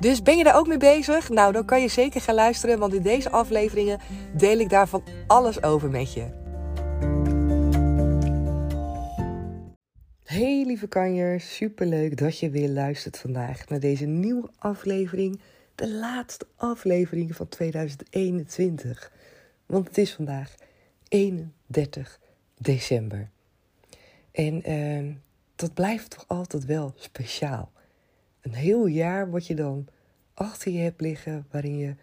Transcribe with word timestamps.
Dus 0.00 0.22
ben 0.22 0.36
je 0.36 0.44
daar 0.44 0.56
ook 0.56 0.66
mee 0.66 0.78
bezig? 0.78 1.28
Nou, 1.28 1.52
dan 1.52 1.64
kan 1.64 1.80
je 1.80 1.88
zeker 1.88 2.20
gaan 2.20 2.34
luisteren, 2.34 2.78
want 2.78 2.94
in 2.94 3.02
deze 3.02 3.30
afleveringen 3.30 4.00
deel 4.36 4.58
ik 4.58 4.70
daarvan 4.70 5.02
alles 5.26 5.62
over 5.62 5.90
met 5.90 6.12
je. 6.12 6.44
Hey 10.24 10.64
lieve 10.66 10.86
kanjers, 10.86 11.54
superleuk 11.54 12.16
dat 12.16 12.38
je 12.38 12.50
weer 12.50 12.68
luistert 12.68 13.18
vandaag 13.18 13.68
naar 13.68 13.80
deze 13.80 14.06
nieuwe 14.06 14.48
aflevering. 14.58 15.40
De 15.74 15.90
laatste 15.90 16.46
aflevering 16.56 17.36
van 17.36 17.48
2021. 17.48 19.12
Want 19.66 19.88
het 19.88 19.98
is 19.98 20.14
vandaag 20.14 20.54
31 21.08 22.20
december. 22.58 23.30
En 24.32 24.70
uh, 24.70 25.14
dat 25.56 25.74
blijft 25.74 26.10
toch 26.10 26.24
altijd 26.26 26.64
wel 26.64 26.94
speciaal 26.96 27.70
een 28.46 28.54
heel 28.54 28.86
jaar 28.86 29.30
wat 29.30 29.46
je 29.46 29.54
dan 29.54 29.86
achter 30.34 30.72
je 30.72 30.78
hebt 30.78 31.00
liggen, 31.00 31.46
waarin 31.50 31.78
je 31.78 31.94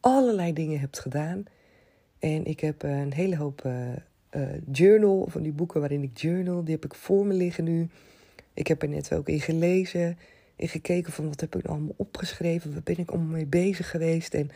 allerlei 0.00 0.52
dingen 0.52 0.80
hebt 0.80 0.98
gedaan. 0.98 1.44
En 2.18 2.44
ik 2.44 2.60
heb 2.60 2.82
een 2.82 3.12
hele 3.12 3.36
hoop 3.36 3.64
uh, 3.64 4.42
journal, 4.72 5.26
van 5.30 5.42
die 5.42 5.52
boeken 5.52 5.80
waarin 5.80 6.02
ik 6.02 6.18
journal, 6.18 6.64
die 6.64 6.74
heb 6.74 6.84
ik 6.84 6.94
voor 6.94 7.26
me 7.26 7.34
liggen 7.34 7.64
nu. 7.64 7.88
Ik 8.54 8.66
heb 8.66 8.82
er 8.82 8.88
net 8.88 9.12
ook 9.12 9.28
in 9.28 9.40
gelezen, 9.40 10.18
in 10.56 10.68
gekeken 10.68 11.12
van 11.12 11.28
wat 11.28 11.40
heb 11.40 11.56
ik 11.56 11.66
allemaal 11.66 11.94
opgeschreven, 11.96 12.72
waar 12.72 12.82
ben 12.84 12.98
ik 12.98 13.10
allemaal 13.10 13.32
mee 13.32 13.46
bezig 13.46 13.90
geweest 13.90 14.34
en 14.34 14.50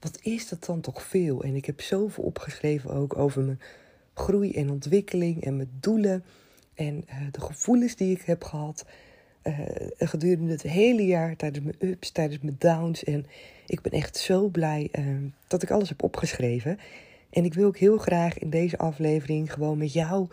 wat 0.00 0.18
is 0.22 0.48
dat 0.48 0.64
dan 0.64 0.80
toch 0.80 1.02
veel? 1.02 1.42
En 1.42 1.54
ik 1.54 1.64
heb 1.64 1.80
zoveel 1.80 2.24
opgeschreven 2.24 2.90
ook 2.90 3.16
over 3.16 3.42
mijn 3.42 3.60
groei 4.14 4.52
en 4.52 4.70
ontwikkeling 4.70 5.44
en 5.44 5.56
mijn 5.56 5.70
doelen 5.80 6.24
en 6.74 7.04
de 7.30 7.40
gevoelens 7.40 7.96
die 7.96 8.16
ik 8.16 8.22
heb 8.22 8.44
gehad 8.44 8.84
uh, 9.48 9.54
gedurende 9.98 10.52
het 10.52 10.62
hele 10.62 11.06
jaar, 11.06 11.36
tijdens 11.36 11.64
mijn 11.64 11.90
ups, 11.90 12.10
tijdens 12.10 12.42
mijn 12.42 12.56
downs. 12.58 13.04
En 13.04 13.26
ik 13.66 13.80
ben 13.80 13.92
echt 13.92 14.16
zo 14.16 14.48
blij 14.48 14.88
uh, 14.98 15.06
dat 15.46 15.62
ik 15.62 15.70
alles 15.70 15.88
heb 15.88 16.02
opgeschreven. 16.02 16.78
En 17.30 17.44
ik 17.44 17.54
wil 17.54 17.66
ook 17.66 17.78
heel 17.78 17.98
graag 17.98 18.38
in 18.38 18.50
deze 18.50 18.78
aflevering 18.78 19.52
gewoon 19.52 19.78
met 19.78 19.92
jou 19.92 20.28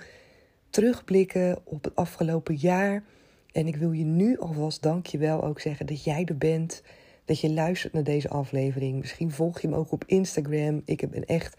terugblikken 0.69 1.59
op 1.63 1.83
het 1.83 1.95
afgelopen 1.95 2.55
jaar. 2.55 3.03
En 3.51 3.67
ik 3.67 3.75
wil 3.75 3.91
je 3.91 4.03
nu 4.03 4.37
alvast 4.37 4.81
dankjewel 4.81 5.43
ook 5.43 5.59
zeggen 5.59 5.85
dat 5.85 6.03
jij 6.03 6.25
er 6.25 6.37
bent. 6.37 6.83
Dat 7.25 7.39
je 7.39 7.49
luistert 7.49 7.93
naar 7.93 8.03
deze 8.03 8.29
aflevering. 8.29 8.99
Misschien 8.99 9.31
volg 9.31 9.61
je 9.61 9.67
me 9.67 9.75
ook 9.75 9.91
op 9.91 10.03
Instagram. 10.05 10.81
Ik 10.85 11.09
ben 11.09 11.25
echt 11.25 11.57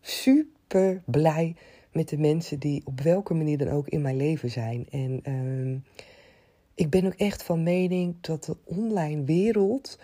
super 0.00 1.02
blij 1.04 1.54
met 1.92 2.08
de 2.08 2.18
mensen 2.18 2.58
die 2.58 2.82
op 2.84 3.00
welke 3.00 3.34
manier 3.34 3.58
dan 3.58 3.68
ook 3.68 3.88
in 3.88 4.02
mijn 4.02 4.16
leven 4.16 4.50
zijn. 4.50 4.86
En 4.90 5.20
uh, 5.28 5.76
ik 6.76 6.90
ben 6.90 7.06
ook 7.06 7.14
echt 7.14 7.42
van 7.42 7.62
mening 7.62 8.16
dat 8.20 8.44
de 8.44 8.56
online 8.64 9.24
wereld, 9.24 9.98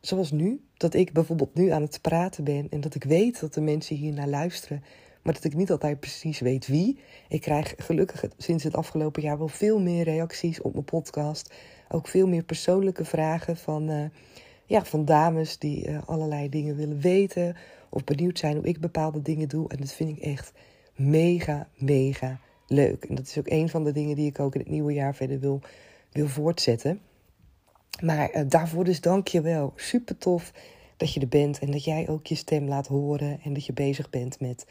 zoals 0.00 0.30
nu, 0.30 0.60
dat 0.76 0.94
ik 0.94 1.12
bijvoorbeeld 1.12 1.54
nu 1.54 1.70
aan 1.70 1.82
het 1.82 1.98
praten 2.00 2.44
ben 2.44 2.66
en 2.70 2.80
dat 2.80 2.94
ik 2.94 3.04
weet 3.04 3.40
dat 3.40 3.54
de 3.54 3.60
mensen 3.60 3.96
hier 3.96 4.12
naar 4.12 4.28
luisteren, 4.28 4.82
maar 5.22 5.34
dat 5.34 5.44
ik 5.44 5.54
niet 5.54 5.70
altijd 5.70 6.00
precies 6.00 6.40
weet 6.40 6.66
wie. 6.66 6.98
Ik 7.28 7.40
krijg 7.40 7.74
gelukkig 7.76 8.24
sinds 8.36 8.64
het 8.64 8.76
afgelopen 8.76 9.22
jaar 9.22 9.38
wel 9.38 9.48
veel 9.48 9.80
meer 9.80 10.04
reacties 10.04 10.60
op 10.60 10.72
mijn 10.72 10.84
podcast. 10.84 11.54
Ook 11.88 12.08
veel 12.08 12.26
meer 12.26 12.42
persoonlijke 12.42 13.04
vragen 13.04 13.56
van, 13.56 13.90
uh, 13.90 14.04
ja, 14.66 14.84
van 14.84 15.04
dames 15.04 15.58
die 15.58 15.88
uh, 15.88 15.98
allerlei 16.06 16.48
dingen 16.48 16.76
willen 16.76 17.00
weten 17.00 17.56
of 17.88 18.04
benieuwd 18.04 18.38
zijn 18.38 18.56
hoe 18.56 18.66
ik 18.66 18.80
bepaalde 18.80 19.22
dingen 19.22 19.48
doe. 19.48 19.68
En 19.68 19.76
dat 19.76 19.92
vind 19.92 20.16
ik 20.16 20.22
echt 20.22 20.52
mega, 20.94 21.68
mega 21.76 22.40
leuk. 22.66 23.04
En 23.04 23.14
dat 23.14 23.26
is 23.26 23.38
ook 23.38 23.48
een 23.48 23.68
van 23.68 23.84
de 23.84 23.92
dingen 23.92 24.16
die 24.16 24.26
ik 24.26 24.40
ook 24.40 24.54
in 24.54 24.60
het 24.60 24.70
nieuwe 24.70 24.92
jaar 24.92 25.14
verder 25.14 25.40
wil 25.40 25.60
wil 26.14 26.28
voortzetten. 26.28 27.00
Maar 28.02 28.36
uh, 28.36 28.42
daarvoor 28.48 28.84
dus 28.84 29.00
dank 29.00 29.28
je 29.28 29.40
wel. 29.40 29.72
Super 29.76 30.18
tof 30.18 30.52
dat 30.96 31.14
je 31.14 31.20
er 31.20 31.28
bent 31.28 31.58
en 31.58 31.70
dat 31.70 31.84
jij 31.84 32.08
ook 32.08 32.26
je 32.26 32.34
stem 32.34 32.68
laat 32.68 32.86
horen. 32.86 33.40
En 33.42 33.52
dat 33.52 33.66
je 33.66 33.72
bezig 33.72 34.10
bent 34.10 34.40
met, 34.40 34.66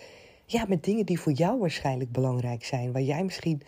ja, 0.46 0.66
met 0.68 0.84
dingen 0.84 1.06
die 1.06 1.20
voor 1.20 1.32
jou 1.32 1.60
waarschijnlijk 1.60 2.12
belangrijk 2.12 2.66
zijn. 2.66 2.92
Waar 2.92 3.02
jij 3.02 3.24
misschien 3.24 3.62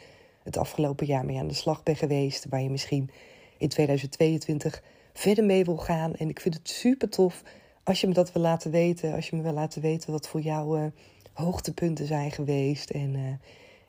het 0.43 0.57
afgelopen 0.57 1.05
jaar 1.05 1.25
mee 1.25 1.37
aan 1.37 1.47
de 1.47 1.53
slag 1.53 1.83
bent 1.83 1.97
geweest. 1.97 2.45
Waar 2.49 2.61
je 2.61 2.69
misschien 2.69 3.09
in 3.57 3.69
2022 3.69 4.83
verder 5.13 5.43
mee 5.43 5.65
wil 5.65 5.77
gaan. 5.77 6.15
En 6.15 6.29
ik 6.29 6.39
vind 6.39 6.53
het 6.53 6.69
super 6.69 7.09
tof 7.09 7.43
als 7.83 8.01
je 8.01 8.07
me 8.07 8.13
dat 8.13 8.31
wil 8.31 8.41
laten 8.41 8.71
weten. 8.71 9.13
Als 9.13 9.29
je 9.29 9.35
me 9.35 9.41
wil 9.41 9.53
laten 9.53 9.81
weten 9.81 10.11
wat 10.11 10.27
voor 10.27 10.41
jou 10.41 10.79
uh, 10.79 10.85
hoogtepunten 11.33 12.05
zijn 12.05 12.31
geweest. 12.31 12.89
En 12.89 13.13
uh, 13.13 13.21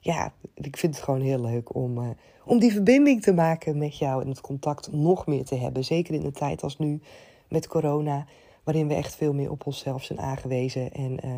ja, 0.00 0.32
ik 0.54 0.76
vind 0.76 0.94
het 0.94 1.04
gewoon 1.04 1.20
heel 1.20 1.40
leuk 1.40 1.74
om, 1.74 1.98
uh, 1.98 2.08
om 2.44 2.58
die 2.58 2.72
verbinding 2.72 3.22
te 3.22 3.32
maken 3.32 3.78
met 3.78 3.98
jou 3.98 4.22
en 4.22 4.28
het 4.28 4.40
contact 4.40 4.92
nog 4.92 5.26
meer 5.26 5.44
te 5.44 5.54
hebben. 5.54 5.84
Zeker 5.84 6.14
in 6.14 6.24
een 6.24 6.32
tijd 6.32 6.62
als 6.62 6.78
nu 6.78 7.00
met 7.48 7.66
corona, 7.66 8.26
waarin 8.64 8.88
we 8.88 8.94
echt 8.94 9.14
veel 9.14 9.32
meer 9.32 9.50
op 9.50 9.66
onszelf 9.66 10.04
zijn 10.04 10.20
aangewezen. 10.20 10.92
En 10.92 11.26
uh, 11.26 11.32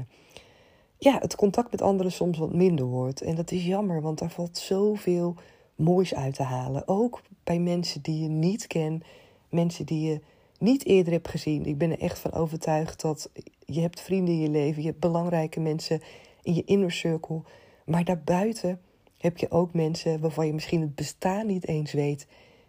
ja, 0.99 1.19
het 1.19 1.37
contact 1.37 1.71
met 1.71 1.83
anderen 1.83 2.13
soms 2.13 2.39
wat 2.39 2.53
minder 2.53 2.85
wordt. 2.85 3.21
En 3.21 3.35
dat 3.35 3.51
is 3.51 3.65
jammer, 3.65 4.03
want 4.03 4.19
daar 4.19 4.31
valt 4.31 4.59
zoveel 4.59 5.35
moois 5.75 6.15
uit 6.15 6.35
te 6.35 6.43
halen. 6.43 6.89
Ook 6.89 7.23
bij 7.45 7.59
mensen 7.59 8.03
die 8.03 8.23
je 8.23 8.29
niet 8.29 8.67
kent, 8.67 9.05
mensen 9.49 9.87
die 9.87 10.11
je 10.11 10.21
niet 10.59 10.87
eerder 10.87 11.13
hebt 11.13 11.29
gezien. 11.29 11.67
Ik 11.67 11.79
ben 11.79 11.91
er 11.91 12.01
echt 12.01 12.19
van 12.19 12.33
overtuigd 12.33 13.01
dat 13.01 13.31
je 13.65 13.81
hebt 13.81 14.01
vrienden 14.01 14.35
in 14.35 14.41
je 14.41 14.51
leven, 14.51 14.83
je 14.83 14.89
hebt 14.89 15.01
belangrijke 15.01 15.61
mensen 15.61 16.01
in 16.43 16.55
je 16.55 16.65
inner 16.65 16.93
circle 16.93 17.43
maar 17.89 18.05
daarbuiten 18.05 18.81
heb 19.19 19.39
je 19.39 19.51
ook 19.51 19.73
mensen 19.73 20.21
waarvan 20.21 20.47
je 20.47 20.53
misschien 20.53 20.81
het 20.81 20.95
bestaan 20.95 21.47
niet 21.47 21.67
eens 21.67 21.93
weet, 21.93 22.27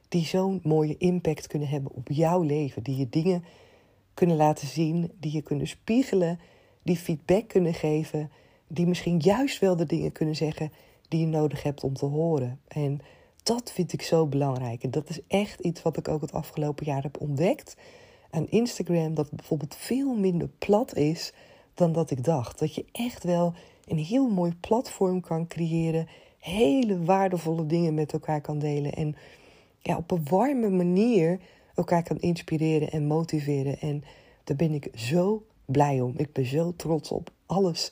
die 0.09 0.25
zo'n 0.25 0.59
mooie 0.63 0.97
impact 0.97 1.47
kunnen 1.47 1.67
hebben 1.67 1.91
op 1.93 2.07
jouw 2.11 2.41
leven, 2.41 2.83
die 2.83 2.97
je 2.97 3.09
dingen 3.09 3.43
kunnen 4.13 4.35
laten 4.35 4.67
zien, 4.67 5.11
die 5.19 5.31
je 5.31 5.41
kunnen 5.41 5.67
spiegelen, 5.67 6.39
die 6.83 6.97
feedback 6.97 7.47
kunnen 7.47 7.73
geven, 7.73 8.31
die 8.67 8.87
misschien 8.87 9.19
juist 9.19 9.59
wel 9.59 9.75
de 9.75 9.85
dingen 9.85 10.11
kunnen 10.11 10.35
zeggen 10.35 10.71
die 11.07 11.19
je 11.19 11.27
nodig 11.27 11.63
hebt 11.63 11.83
om 11.83 11.93
te 11.93 12.05
horen. 12.05 12.59
En 12.67 12.99
dat 13.43 13.71
vind 13.71 13.93
ik 13.93 14.01
zo 14.01 14.27
belangrijk. 14.27 14.83
En 14.83 14.91
dat 14.91 15.09
is 15.09 15.19
echt 15.27 15.59
iets 15.59 15.81
wat 15.81 15.97
ik 15.97 16.07
ook 16.07 16.21
het 16.21 16.33
afgelopen 16.33 16.85
jaar 16.85 17.03
heb 17.03 17.21
ontdekt 17.21 17.75
aan 18.29 18.49
Instagram, 18.49 19.13
dat 19.13 19.25
het 19.25 19.35
bijvoorbeeld 19.35 19.75
veel 19.75 20.15
minder 20.15 20.49
plat 20.57 20.95
is 20.95 21.33
dan 21.73 21.91
dat 21.91 22.11
ik 22.11 22.23
dacht. 22.23 22.59
Dat 22.59 22.75
je 22.75 22.85
echt 22.91 23.23
wel 23.23 23.53
een 23.91 23.97
heel 23.97 24.29
mooi 24.29 24.55
platform 24.59 25.21
kan 25.21 25.47
creëren, 25.47 26.07
hele 26.39 27.03
waardevolle 27.03 27.65
dingen 27.65 27.93
met 27.93 28.13
elkaar 28.13 28.41
kan 28.41 28.59
delen 28.59 28.93
en 28.93 29.15
ja, 29.81 29.97
op 29.97 30.11
een 30.11 30.23
warme 30.29 30.69
manier 30.69 31.39
elkaar 31.75 32.03
kan 32.03 32.19
inspireren 32.19 32.91
en 32.91 33.07
motiveren. 33.07 33.79
En 33.79 34.03
daar 34.43 34.55
ben 34.55 34.73
ik 34.73 34.89
zo 34.93 35.45
blij 35.65 36.01
om. 36.01 36.13
Ik 36.17 36.33
ben 36.33 36.45
zo 36.45 36.73
trots 36.75 37.11
op 37.11 37.31
alles 37.45 37.91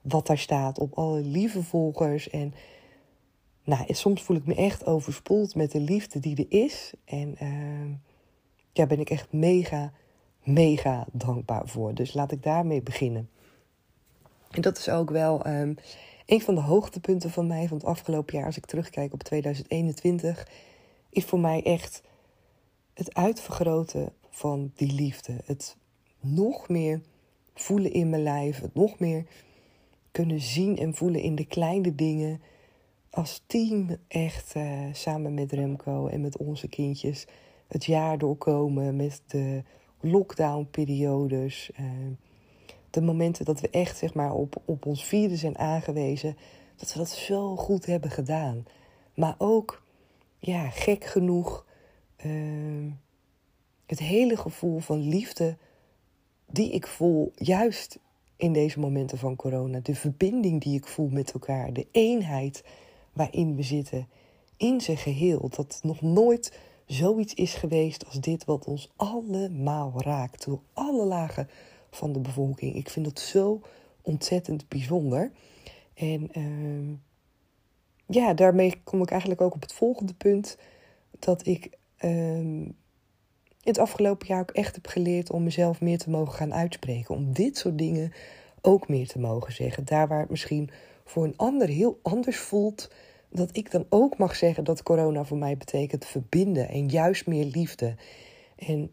wat 0.00 0.26
daar 0.26 0.38
staat, 0.38 0.78
op 0.78 0.94
alle 0.94 1.20
lieve 1.20 1.62
volgers. 1.62 2.30
En 2.30 2.54
nou, 3.64 3.94
soms 3.94 4.22
voel 4.22 4.36
ik 4.36 4.46
me 4.46 4.54
echt 4.54 4.86
overspoeld 4.86 5.54
met 5.54 5.72
de 5.72 5.80
liefde 5.80 6.18
die 6.18 6.36
er 6.36 6.64
is. 6.64 6.92
En 7.04 7.36
uh, 7.42 7.96
ja, 8.72 8.86
ben 8.86 9.00
ik 9.00 9.10
echt 9.10 9.32
mega, 9.32 9.92
mega 10.42 11.06
dankbaar 11.12 11.68
voor. 11.68 11.94
Dus 11.94 12.14
laat 12.14 12.32
ik 12.32 12.42
daarmee 12.42 12.82
beginnen. 12.82 13.30
En 14.50 14.60
dat 14.60 14.78
is 14.78 14.88
ook 14.88 15.10
wel 15.10 15.46
um, 15.46 15.76
een 16.26 16.40
van 16.40 16.54
de 16.54 16.60
hoogtepunten 16.60 17.30
van 17.30 17.46
mij 17.46 17.68
van 17.68 17.76
het 17.76 17.86
afgelopen 17.86 18.36
jaar. 18.36 18.46
Als 18.46 18.56
ik 18.56 18.66
terugkijk 18.66 19.12
op 19.12 19.22
2021, 19.22 20.48
is 21.10 21.24
voor 21.24 21.40
mij 21.40 21.62
echt 21.62 22.02
het 22.94 23.14
uitvergroten 23.14 24.12
van 24.30 24.72
die 24.74 24.92
liefde. 24.92 25.36
Het 25.44 25.76
nog 26.20 26.68
meer 26.68 27.00
voelen 27.54 27.92
in 27.92 28.10
mijn 28.10 28.22
lijf. 28.22 28.60
Het 28.60 28.74
nog 28.74 28.98
meer 28.98 29.24
kunnen 30.10 30.40
zien 30.40 30.76
en 30.76 30.94
voelen 30.94 31.20
in 31.20 31.34
de 31.34 31.46
kleine 31.46 31.94
dingen. 31.94 32.40
Als 33.10 33.42
team 33.46 33.96
echt 34.08 34.54
uh, 34.56 34.80
samen 34.92 35.34
met 35.34 35.52
Remco 35.52 36.06
en 36.06 36.20
met 36.20 36.36
onze 36.36 36.68
kindjes 36.68 37.26
het 37.66 37.84
jaar 37.84 38.18
doorkomen 38.18 38.96
met 38.96 39.22
de 39.26 39.62
lockdown-periodes. 40.00 41.70
Uh, 41.80 41.86
de 42.90 43.00
momenten 43.00 43.44
dat 43.44 43.60
we 43.60 43.70
echt 43.70 43.96
zeg 43.96 44.14
maar, 44.14 44.32
op, 44.32 44.62
op 44.64 44.86
ons 44.86 45.04
vierde 45.04 45.36
zijn 45.36 45.58
aangewezen, 45.58 46.36
dat 46.76 46.92
we 46.92 46.98
dat 46.98 47.08
zo 47.08 47.56
goed 47.56 47.86
hebben 47.86 48.10
gedaan. 48.10 48.64
Maar 49.14 49.34
ook, 49.38 49.82
ja, 50.38 50.70
gek 50.70 51.04
genoeg, 51.04 51.66
uh, 52.24 52.92
het 53.86 53.98
hele 53.98 54.36
gevoel 54.36 54.78
van 54.78 55.08
liefde 55.08 55.56
die 56.46 56.70
ik 56.70 56.86
voel, 56.86 57.32
juist 57.34 57.98
in 58.36 58.52
deze 58.52 58.80
momenten 58.80 59.18
van 59.18 59.36
corona. 59.36 59.80
De 59.82 59.94
verbinding 59.94 60.60
die 60.60 60.76
ik 60.76 60.86
voel 60.86 61.08
met 61.08 61.32
elkaar, 61.32 61.72
de 61.72 61.86
eenheid 61.90 62.64
waarin 63.12 63.56
we 63.56 63.62
zitten, 63.62 64.08
in 64.56 64.80
zijn 64.80 64.96
geheel. 64.96 65.48
Dat 65.48 65.80
nog 65.82 66.00
nooit 66.00 66.58
zoiets 66.86 67.34
is 67.34 67.54
geweest 67.54 68.06
als 68.06 68.20
dit, 68.20 68.44
wat 68.44 68.64
ons 68.64 68.90
allemaal 68.96 69.92
raakt, 69.96 70.44
door 70.44 70.60
alle 70.72 71.04
lagen 71.04 71.48
van 71.90 72.12
de 72.12 72.20
bevolking. 72.20 72.74
Ik 72.74 72.90
vind 72.90 73.04
dat 73.04 73.20
zo 73.20 73.60
ontzettend 74.02 74.68
bijzonder. 74.68 75.30
En 75.94 76.30
uh, 76.38 76.96
ja, 78.06 78.34
daarmee 78.34 78.80
kom 78.84 79.02
ik 79.02 79.10
eigenlijk 79.10 79.40
ook 79.40 79.54
op 79.54 79.62
het 79.62 79.72
volgende 79.72 80.14
punt. 80.14 80.58
Dat 81.18 81.46
ik 81.46 81.70
uh, 82.04 82.68
het 83.60 83.78
afgelopen 83.78 84.26
jaar 84.26 84.40
ook 84.40 84.50
echt 84.50 84.74
heb 84.74 84.86
geleerd 84.86 85.30
om 85.30 85.42
mezelf 85.42 85.80
meer 85.80 85.98
te 85.98 86.10
mogen 86.10 86.34
gaan 86.34 86.54
uitspreken. 86.54 87.14
Om 87.14 87.32
dit 87.32 87.58
soort 87.58 87.78
dingen 87.78 88.12
ook 88.60 88.88
meer 88.88 89.06
te 89.06 89.18
mogen 89.18 89.52
zeggen. 89.52 89.84
Daar 89.84 90.08
waar 90.08 90.20
het 90.20 90.30
misschien 90.30 90.70
voor 91.04 91.24
een 91.24 91.36
ander 91.36 91.68
heel 91.68 91.98
anders 92.02 92.38
voelt. 92.38 92.90
Dat 93.28 93.56
ik 93.56 93.70
dan 93.70 93.86
ook 93.88 94.18
mag 94.18 94.36
zeggen 94.36 94.64
dat 94.64 94.82
corona 94.82 95.24
voor 95.24 95.38
mij 95.38 95.56
betekent 95.56 96.06
verbinden 96.06 96.68
en 96.68 96.88
juist 96.88 97.26
meer 97.26 97.44
liefde. 97.44 97.94
En 98.56 98.92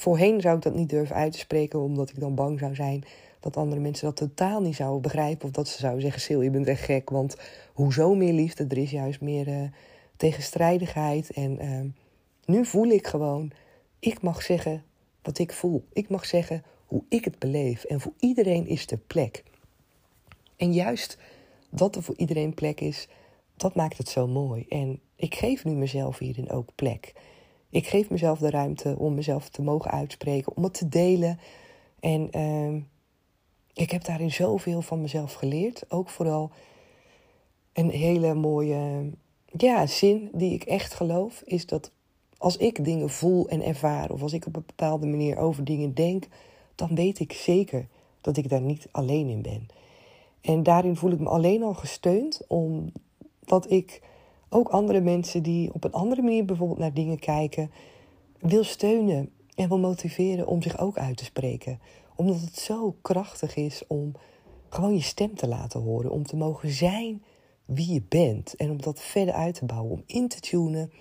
voorheen 0.00 0.40
zou 0.40 0.56
ik 0.56 0.62
dat 0.62 0.74
niet 0.74 0.88
durven 0.88 1.16
uit 1.16 1.32
te 1.32 1.38
spreken, 1.38 1.80
omdat 1.80 2.10
ik 2.10 2.20
dan 2.20 2.34
bang 2.34 2.58
zou 2.58 2.74
zijn 2.74 3.04
dat 3.40 3.56
andere 3.56 3.80
mensen 3.80 4.06
dat 4.06 4.16
totaal 4.16 4.60
niet 4.60 4.76
zouden 4.76 5.02
begrijpen. 5.02 5.48
Of 5.48 5.54
dat 5.54 5.68
ze 5.68 5.78
zouden 5.78 6.02
zeggen: 6.02 6.20
Sil, 6.26 6.40
je 6.40 6.50
bent 6.50 6.66
echt 6.66 6.82
gek. 6.82 7.10
Want 7.10 7.36
hoezo 7.72 8.14
meer 8.14 8.32
liefde? 8.32 8.66
Er 8.68 8.78
is 8.78 8.90
juist 8.90 9.20
meer 9.20 9.48
uh, 9.48 9.62
tegenstrijdigheid. 10.16 11.30
En 11.30 11.64
uh, 11.64 11.80
nu 12.44 12.64
voel 12.64 12.86
ik 12.86 13.06
gewoon 13.06 13.52
ik 13.98 14.22
mag 14.22 14.42
zeggen 14.42 14.84
wat 15.22 15.38
ik 15.38 15.52
voel. 15.52 15.84
Ik 15.92 16.08
mag 16.08 16.26
zeggen 16.26 16.62
hoe 16.86 17.02
ik 17.08 17.24
het 17.24 17.38
beleef. 17.38 17.84
En 17.84 18.00
voor 18.00 18.12
iedereen 18.18 18.66
is 18.66 18.90
er 18.90 18.98
plek. 18.98 19.44
En 20.56 20.72
juist 20.72 21.18
dat 21.70 21.96
er 21.96 22.02
voor 22.02 22.16
iedereen 22.16 22.54
plek 22.54 22.80
is, 22.80 23.08
dat 23.56 23.74
maakt 23.74 23.98
het 23.98 24.08
zo 24.08 24.26
mooi. 24.26 24.66
En 24.68 25.00
ik 25.16 25.34
geef 25.34 25.64
nu 25.64 25.72
mezelf 25.72 26.18
hierin 26.18 26.50
ook 26.50 26.68
plek. 26.74 27.12
Ik 27.70 27.86
geef 27.86 28.10
mezelf 28.10 28.38
de 28.38 28.50
ruimte 28.50 28.94
om 28.98 29.14
mezelf 29.14 29.48
te 29.48 29.62
mogen 29.62 29.90
uitspreken, 29.90 30.56
om 30.56 30.62
het 30.64 30.74
te 30.74 30.88
delen. 30.88 31.38
En 32.00 32.30
uh, 32.36 32.82
ik 33.72 33.90
heb 33.90 34.04
daarin 34.04 34.30
zoveel 34.30 34.82
van 34.82 35.00
mezelf 35.00 35.32
geleerd. 35.32 35.84
Ook 35.88 36.08
vooral 36.08 36.50
een 37.72 37.90
hele 37.90 38.34
mooie 38.34 39.10
ja, 39.56 39.86
zin 39.86 40.30
die 40.32 40.52
ik 40.52 40.62
echt 40.62 40.94
geloof, 40.94 41.42
is 41.44 41.66
dat 41.66 41.90
als 42.38 42.56
ik 42.56 42.84
dingen 42.84 43.10
voel 43.10 43.48
en 43.48 43.62
ervaar, 43.62 44.10
of 44.10 44.22
als 44.22 44.32
ik 44.32 44.46
op 44.46 44.56
een 44.56 44.64
bepaalde 44.66 45.06
manier 45.06 45.36
over 45.36 45.64
dingen 45.64 45.94
denk, 45.94 46.24
dan 46.74 46.94
weet 46.94 47.18
ik 47.18 47.32
zeker 47.32 47.86
dat 48.20 48.36
ik 48.36 48.48
daar 48.48 48.60
niet 48.60 48.88
alleen 48.90 49.28
in 49.28 49.42
ben. 49.42 49.66
En 50.40 50.62
daarin 50.62 50.96
voel 50.96 51.10
ik 51.10 51.18
me 51.18 51.28
alleen 51.28 51.62
al 51.62 51.74
gesteund, 51.74 52.40
omdat 52.46 53.70
ik 53.70 54.02
ook 54.48 54.68
andere 54.68 55.00
mensen 55.00 55.42
die 55.42 55.74
op 55.74 55.84
een 55.84 55.92
andere 55.92 56.22
manier 56.22 56.44
bijvoorbeeld 56.44 56.78
naar 56.78 56.94
dingen 56.94 57.18
kijken, 57.18 57.70
wil 58.38 58.64
steunen 58.64 59.30
en 59.54 59.68
wil 59.68 59.78
motiveren 59.78 60.46
om 60.46 60.62
zich 60.62 60.78
ook 60.78 60.98
uit 60.98 61.16
te 61.16 61.24
spreken. 61.24 61.80
Omdat 62.14 62.40
het 62.40 62.56
zo 62.56 62.96
krachtig 63.02 63.56
is 63.56 63.82
om 63.86 64.12
gewoon 64.68 64.94
je 64.94 65.02
stem 65.02 65.34
te 65.34 65.48
laten 65.48 65.80
horen, 65.80 66.10
om 66.10 66.26
te 66.26 66.36
mogen 66.36 66.70
zijn 66.70 67.22
wie 67.64 67.92
je 67.92 68.02
bent 68.08 68.56
en 68.56 68.70
om 68.70 68.82
dat 68.82 69.00
verder 69.00 69.34
uit 69.34 69.54
te 69.54 69.64
bouwen, 69.64 69.92
om 69.92 70.02
in 70.06 70.28
te 70.28 70.40
tunen 70.40 70.92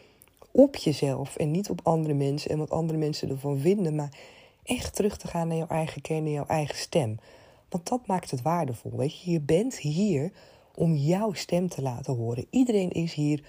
op 0.51 0.75
jezelf 0.75 1.35
en 1.35 1.51
niet 1.51 1.69
op 1.69 1.79
andere 1.83 2.13
mensen 2.13 2.51
en 2.51 2.57
wat 2.57 2.69
andere 2.69 2.97
mensen 2.97 3.29
ervan 3.29 3.57
vinden, 3.57 3.95
maar 3.95 4.17
echt 4.63 4.95
terug 4.95 5.17
te 5.17 5.27
gaan 5.27 5.47
naar 5.47 5.57
jouw 5.57 5.67
eigen 5.67 6.01
kern 6.01 6.25
en 6.25 6.31
jouw 6.31 6.47
eigen 6.47 6.75
stem. 6.75 7.17
Want 7.69 7.88
dat 7.88 8.07
maakt 8.07 8.31
het 8.31 8.41
waardevol. 8.41 8.97
Weet 8.97 9.21
je, 9.21 9.31
je 9.31 9.39
bent 9.39 9.77
hier 9.77 10.31
om 10.77 10.95
jouw 10.95 11.33
stem 11.33 11.69
te 11.69 11.81
laten 11.81 12.15
horen. 12.15 12.45
Iedereen 12.50 12.91
is 12.91 13.13
hier 13.13 13.44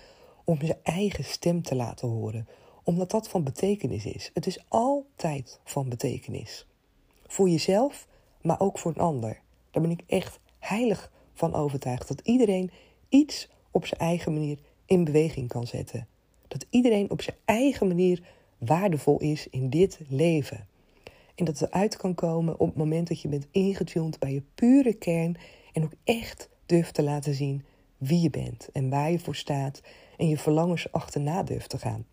om 0.45 0.59
zijn 0.61 0.79
eigen 0.83 1.25
stem 1.25 1.63
te 1.63 1.75
laten 1.75 2.09
horen, 2.09 2.49
omdat 2.83 3.11
dat 3.11 3.29
van 3.29 3.45
betekenis 3.45 4.07
is. 4.07 4.31
Het 4.35 4.47
is 4.47 4.65
altijd 4.69 5.61
van 5.65 5.89
betekenis. 5.89 6.67
Voor 7.27 7.49
jezelf, 7.49 8.07
maar 8.43 8.61
ook 8.61 8.79
voor 8.79 8.91
een 8.91 9.03
ander. 9.03 9.41
Daar 9.71 9.83
ben 9.83 9.91
ik 9.91 10.03
echt 10.07 10.41
heilig 10.59 11.13
van 11.35 11.55
overtuigd 11.55 12.09
dat 12.09 12.21
iedereen 12.21 12.71
iets 13.09 13.49
op 13.71 13.87
zijn 13.87 14.01
eigen 14.01 14.33
manier 14.33 14.59
in 14.87 15.05
beweging 15.05 15.49
kan 15.49 15.67
zetten. 15.67 16.07
Dat 16.49 16.67
iedereen 16.71 17.11
op 17.11 17.23
zijn 17.23 17.37
eigen 17.45 17.89
manier 17.89 18.23
waardevol 18.59 19.19
is 19.19 19.49
in 19.49 19.71
dit 19.71 20.01
leven. 20.09 20.67
En 21.35 21.45
dat 21.45 21.59
het 21.59 21.69
eruit 21.69 21.97
kan 21.97 22.15
komen 22.15 22.61
op 22.61 22.67
het 22.67 22.77
moment 22.77 23.09
dat 23.09 23.21
je 23.21 23.29
bent 23.29 23.47
ingetuned 23.51 24.19
bij 24.19 24.33
je 24.33 24.43
pure 24.55 24.95
kern 24.95 25.37
en 25.73 25.85
ook 25.85 25.93
echt 26.05 26.49
durft 26.69 26.94
te 26.94 27.03
laten 27.03 27.35
zien 27.35 27.65
wie 27.97 28.20
je 28.20 28.31
bent 28.31 28.69
en 28.73 28.91
waar 28.91 29.11
je 29.11 29.19
voor 29.19 29.35
staat 29.35 29.81
en 30.17 30.29
je 30.29 30.38
verlangens 30.38 30.93
achterna 30.93 31.43
durft 31.43 31.70
te 31.70 31.79
gaan. 31.79 32.05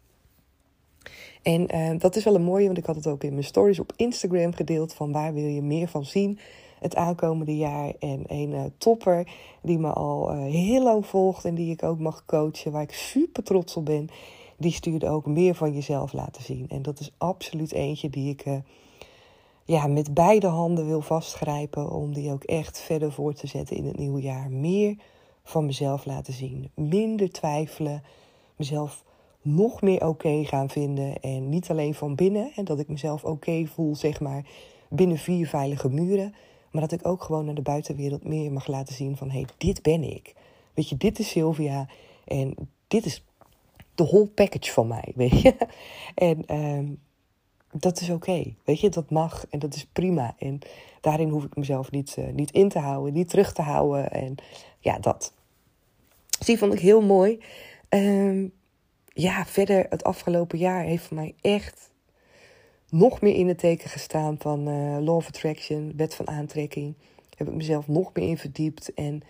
En 1.41 1.75
uh, 1.75 1.99
dat 1.99 2.15
is 2.15 2.23
wel 2.23 2.35
een 2.35 2.43
mooie, 2.43 2.65
want 2.65 2.77
ik 2.77 2.85
had 2.85 2.95
het 2.95 3.07
ook 3.07 3.23
in 3.23 3.31
mijn 3.31 3.43
stories 3.43 3.79
op 3.79 3.93
Instagram 3.95 4.53
gedeeld 4.53 4.93
van 4.93 5.11
waar 5.11 5.33
wil 5.33 5.45
je 5.45 5.61
meer 5.61 5.87
van 5.87 6.05
zien 6.05 6.39
het 6.79 6.95
aankomende 6.95 7.57
jaar. 7.57 7.93
En 7.99 8.23
een 8.27 8.51
uh, 8.51 8.63
topper 8.77 9.27
die 9.61 9.77
me 9.77 9.93
al 9.93 10.33
uh, 10.33 10.43
heel 10.43 10.83
lang 10.83 11.05
volgt 11.05 11.45
en 11.45 11.55
die 11.55 11.71
ik 11.71 11.83
ook 11.83 11.99
mag 11.99 12.25
coachen, 12.25 12.71
waar 12.71 12.81
ik 12.81 12.93
super 12.93 13.43
trots 13.43 13.75
op 13.75 13.85
ben. 13.85 14.09
Die 14.57 14.71
stuurde 14.71 15.09
ook 15.09 15.25
meer 15.25 15.55
van 15.55 15.73
jezelf 15.73 16.13
laten 16.13 16.43
zien. 16.43 16.65
En 16.69 16.81
dat 16.81 16.99
is 16.99 17.11
absoluut 17.17 17.71
eentje 17.71 18.09
die 18.09 18.29
ik 18.29 18.45
ja, 19.65 19.87
met 19.87 20.13
beide 20.13 20.47
handen 20.47 20.85
wil 20.85 21.01
vastgrijpen. 21.01 21.91
Om 21.91 22.13
die 22.13 22.31
ook 22.31 22.43
echt 22.43 22.79
verder 22.79 23.11
voor 23.11 23.33
te 23.33 23.47
zetten 23.47 23.77
in 23.77 23.85
het 23.85 23.97
nieuwe 23.97 24.21
jaar. 24.21 24.51
Meer 24.51 24.95
van 25.43 25.65
mezelf 25.65 26.05
laten 26.05 26.33
zien. 26.33 26.71
Minder 26.75 27.31
twijfelen. 27.31 28.03
Mezelf 28.55 29.03
nog 29.41 29.81
meer 29.81 30.07
oké 30.07 30.43
gaan 30.45 30.69
vinden. 30.69 31.19
En 31.21 31.49
niet 31.49 31.69
alleen 31.69 31.93
van 31.93 32.15
binnen. 32.15 32.51
En 32.55 32.65
dat 32.65 32.79
ik 32.79 32.87
mezelf 32.87 33.23
oké 33.23 33.65
voel, 33.65 33.95
zeg 33.95 34.19
maar, 34.19 34.45
binnen 34.89 35.17
vier 35.17 35.47
veilige 35.47 35.89
muren. 35.89 36.35
Maar 36.71 36.81
dat 36.81 36.91
ik 36.91 37.07
ook 37.07 37.23
gewoon 37.23 37.45
naar 37.45 37.55
de 37.55 37.61
buitenwereld 37.61 38.23
meer 38.23 38.51
mag 38.51 38.67
laten 38.67 38.95
zien 38.95 39.17
van... 39.17 39.29
hé, 39.29 39.39
hey, 39.39 39.47
dit 39.57 39.81
ben 39.81 40.03
ik. 40.03 40.33
Weet 40.73 40.89
je, 40.89 40.97
dit 40.97 41.19
is 41.19 41.29
Sylvia. 41.29 41.87
En 42.25 42.55
dit 42.87 43.05
is 43.05 43.23
de 43.95 44.03
whole 44.03 44.27
package 44.27 44.71
van 44.71 44.87
mij, 44.87 45.11
weet 45.15 45.41
je. 45.41 45.55
En 46.15 46.43
uh, 46.51 46.89
dat 47.79 48.01
is 48.01 48.09
oké, 48.09 48.55
weet 48.63 48.79
je. 48.79 48.89
Dat 48.89 49.09
mag 49.09 49.45
en 49.49 49.59
dat 49.59 49.75
is 49.75 49.85
prima. 49.85 50.35
En 50.39 50.59
daarin 51.01 51.29
hoef 51.29 51.43
ik 51.43 51.55
mezelf 51.55 51.91
niet, 51.91 52.15
uh, 52.19 52.27
niet 52.27 52.51
in 52.51 52.69
te 52.69 52.79
houden, 52.79 53.13
niet 53.13 53.29
terug 53.29 53.53
te 53.53 53.61
houden. 53.61 54.11
En 54.11 54.35
ja, 54.79 54.99
dat. 54.99 55.33
Dus 56.37 56.47
die 56.47 56.57
vond 56.57 56.73
ik 56.73 56.79
heel 56.79 57.01
mooi. 57.01 57.39
Uh, 57.89 58.49
ja, 59.07 59.45
verder 59.45 59.85
het 59.89 60.03
afgelopen 60.03 60.57
jaar 60.57 60.83
heeft 60.83 61.11
mij 61.11 61.35
echt 61.41 61.91
nog 62.89 63.21
meer 63.21 63.35
in 63.35 63.47
het 63.47 63.57
teken 63.57 63.89
gestaan 63.89 64.35
van 64.39 64.69
uh, 64.69 64.97
Law 64.99 65.15
of 65.15 65.27
Attraction, 65.27 65.93
wet 65.95 66.15
van 66.15 66.27
aantrekking. 66.27 66.95
Heb 67.37 67.47
ik 67.47 67.53
mezelf 67.53 67.87
nog 67.87 68.13
meer 68.13 68.27
in 68.27 68.37
verdiept. 68.37 68.93
En 68.93 69.21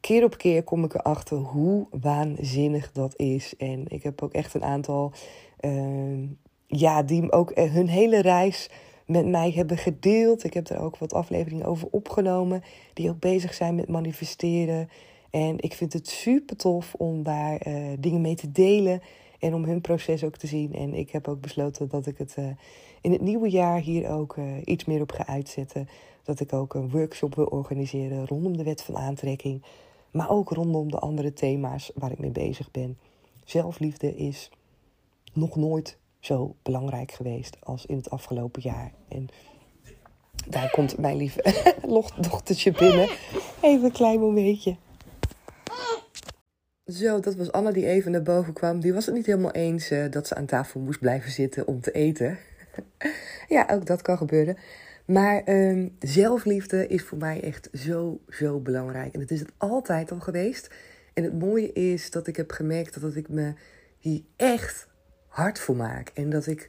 keer 0.00 0.24
op 0.24 0.36
keer 0.36 0.62
kom 0.62 0.84
ik 0.84 0.94
erachter 0.94 1.36
hoe 1.36 1.86
waanzinnig 1.90 2.92
dat 2.92 3.16
is. 3.16 3.56
En 3.56 3.84
ik 3.88 4.02
heb 4.02 4.22
ook 4.22 4.32
echt 4.32 4.54
een 4.54 4.64
aantal, 4.64 5.12
uh, 5.60 6.28
ja, 6.76 7.02
die 7.02 7.32
ook 7.32 7.50
eh, 7.50 7.72
hun 7.72 7.88
hele 7.88 8.20
reis 8.20 8.70
met 9.06 9.26
mij 9.26 9.50
hebben 9.50 9.76
gedeeld. 9.76 10.44
Ik 10.44 10.54
heb 10.54 10.68
er 10.68 10.78
ook 10.78 10.98
wat 10.98 11.12
afleveringen 11.12 11.66
over 11.66 11.88
opgenomen, 11.90 12.62
die 12.94 13.10
ook 13.10 13.18
bezig 13.18 13.54
zijn 13.54 13.74
met 13.74 13.88
manifesteren. 13.88 14.88
En 15.30 15.60
ik 15.60 15.74
vind 15.74 15.92
het 15.92 16.08
super 16.08 16.56
tof 16.56 16.94
om 16.94 17.22
daar 17.22 17.66
uh, 17.66 17.86
dingen 17.98 18.20
mee 18.20 18.34
te 18.34 18.52
delen. 18.52 19.00
En 19.38 19.54
om 19.54 19.64
hun 19.64 19.80
proces 19.80 20.24
ook 20.24 20.36
te 20.36 20.46
zien. 20.46 20.74
En 20.74 20.94
ik 20.94 21.10
heb 21.10 21.28
ook 21.28 21.40
besloten 21.40 21.88
dat 21.88 22.06
ik 22.06 22.18
het 22.18 22.34
uh, 22.38 22.46
in 23.00 23.12
het 23.12 23.20
nieuwe 23.20 23.50
jaar 23.50 23.80
hier 23.80 24.08
ook 24.08 24.36
iets 24.64 24.84
meer 24.84 25.00
op 25.00 25.12
ga 25.12 25.26
uitzetten. 25.26 25.88
Dat 26.22 26.40
ik 26.40 26.52
ook 26.52 26.74
een 26.74 26.90
workshop 26.90 27.34
wil 27.34 27.46
organiseren 27.46 28.26
rondom 28.26 28.56
de 28.56 28.62
wet 28.62 28.82
van 28.82 28.96
aantrekking. 28.96 29.62
Maar 30.10 30.30
ook 30.30 30.50
rondom 30.50 30.90
de 30.90 30.98
andere 30.98 31.32
thema's 31.32 31.90
waar 31.94 32.12
ik 32.12 32.18
mee 32.18 32.30
bezig 32.30 32.70
ben. 32.70 32.98
Zelfliefde 33.44 34.16
is 34.16 34.50
nog 35.32 35.56
nooit 35.56 35.98
zo 36.22 36.56
belangrijk 36.62 37.12
geweest 37.12 37.56
als 37.60 37.86
in 37.86 37.96
het 37.96 38.10
afgelopen 38.10 38.62
jaar. 38.62 38.92
En 39.08 39.28
daar 40.48 40.70
komt 40.70 40.98
mijn 40.98 41.16
lieve 41.16 41.42
dochtertje 42.20 42.72
binnen. 42.72 43.08
Even 43.60 43.84
een 43.84 43.92
klein 43.92 44.20
momentje. 44.20 44.76
Zo, 46.84 47.20
dat 47.20 47.34
was 47.34 47.52
Anna 47.52 47.70
die 47.70 47.86
even 47.86 48.10
naar 48.10 48.22
boven 48.22 48.52
kwam. 48.52 48.80
Die 48.80 48.92
was 48.92 49.06
het 49.06 49.14
niet 49.14 49.26
helemaal 49.26 49.50
eens 49.50 49.90
uh, 49.90 50.10
dat 50.10 50.26
ze 50.26 50.34
aan 50.34 50.46
tafel 50.46 50.80
moest 50.80 51.00
blijven 51.00 51.30
zitten 51.30 51.66
om 51.66 51.80
te 51.80 51.92
eten. 51.92 52.38
ja, 53.48 53.68
ook 53.70 53.86
dat 53.86 54.02
kan 54.02 54.16
gebeuren. 54.16 54.56
Maar 55.06 55.42
um, 55.48 55.96
zelfliefde 55.98 56.86
is 56.86 57.02
voor 57.02 57.18
mij 57.18 57.42
echt 57.42 57.68
zo, 57.72 58.20
zo 58.28 58.60
belangrijk. 58.60 59.14
En 59.14 59.20
het 59.20 59.30
is 59.30 59.40
het 59.40 59.52
altijd 59.56 60.12
al 60.12 60.20
geweest. 60.20 60.70
En 61.14 61.24
het 61.24 61.38
mooie 61.38 61.72
is 61.72 62.10
dat 62.10 62.26
ik 62.26 62.36
heb 62.36 62.50
gemerkt 62.50 63.00
dat 63.00 63.16
ik 63.16 63.28
me 63.28 63.54
hier 63.98 64.22
echt 64.36 64.90
hard 65.32 65.58
voor 65.58 65.76
maak. 65.76 66.10
En 66.14 66.30
dat 66.30 66.46
ik 66.46 66.68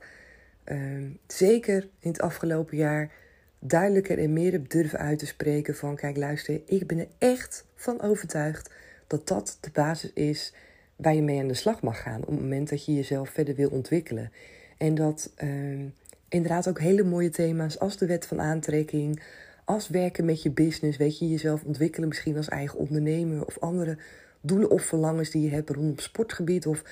ehm, 0.64 1.10
zeker 1.28 1.88
in 2.00 2.10
het 2.10 2.22
afgelopen 2.22 2.78
jaar 2.78 3.12
duidelijker 3.60 4.20
en 4.20 4.34
meer 4.34 4.52
heb 4.52 4.70
durven 4.70 5.00
uit 5.00 5.20
te 5.20 5.26
spreken 5.26 5.76
van 5.76 5.96
kijk 5.96 6.18
luister, 6.18 6.62
ik 6.66 6.88
ben 6.88 7.00
er 7.00 7.08
echt 7.18 7.66
van 7.76 8.02
overtuigd 8.02 8.70
dat 9.08 9.28
dat 9.28 9.58
de 9.62 9.70
basis 9.74 10.14
is 10.14 10.54
waar 10.96 11.16
je 11.16 11.22
mee 11.22 11.40
aan 11.40 11.48
de 11.48 11.54
slag 11.54 11.82
mag 11.82 12.02
gaan 12.02 12.22
op 12.22 12.28
het 12.28 12.40
moment 12.40 12.70
dat 12.70 12.86
je 12.86 12.94
jezelf 12.94 13.30
verder 13.30 13.56
wil 13.56 13.70
ontwikkelen. 13.70 14.32
En 14.78 14.96
dat 14.96 15.32
ehm, 15.36 15.86
inderdaad 16.30 16.68
ook 16.68 16.80
hele 16.80 17.04
mooie 17.04 17.30
thema's 17.30 17.80
als 17.80 17.98
de 17.98 18.06
wet 18.06 18.26
van 18.26 18.42
aantrekking, 18.42 19.22
als 19.66 19.90
werken 19.90 20.26
met 20.26 20.42
je 20.42 20.52
business, 20.52 20.98
weet 20.98 21.20
je, 21.20 21.30
jezelf 21.30 21.64
ontwikkelen 21.64 22.08
misschien 22.08 22.38
als 22.38 22.50
eigen 22.50 22.80
ondernemer 22.80 23.46
of 23.46 23.60
andere 23.60 23.98
doelen 24.42 24.70
of 24.70 24.84
verlangens 24.84 25.30
die 25.30 25.42
je 25.42 25.50
hebt 25.50 25.70
rondom 25.70 26.00
sportgebied 26.00 26.68
of 26.68 26.84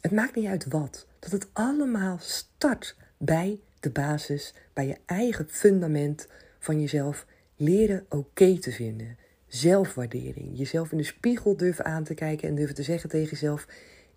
het 0.00 0.12
maakt 0.12 0.34
niet 0.34 0.46
uit 0.46 0.66
wat. 0.66 1.06
Dat 1.18 1.30
het 1.30 1.46
allemaal 1.52 2.16
start 2.20 2.96
bij 3.16 3.60
de 3.80 3.90
basis, 3.90 4.54
bij 4.72 4.86
je 4.86 4.96
eigen 5.06 5.46
fundament 5.48 6.26
van 6.58 6.80
jezelf 6.80 7.26
leren 7.56 8.06
oké 8.08 8.58
te 8.58 8.72
vinden. 8.72 9.16
Zelfwaardering. 9.46 10.58
Jezelf 10.58 10.92
in 10.92 10.98
de 10.98 11.04
spiegel 11.04 11.56
durven 11.56 11.84
aan 11.84 12.04
te 12.04 12.14
kijken 12.14 12.48
en 12.48 12.54
durven 12.54 12.74
te 12.74 12.82
zeggen 12.82 13.10
tegen 13.10 13.30
jezelf: 13.30 13.66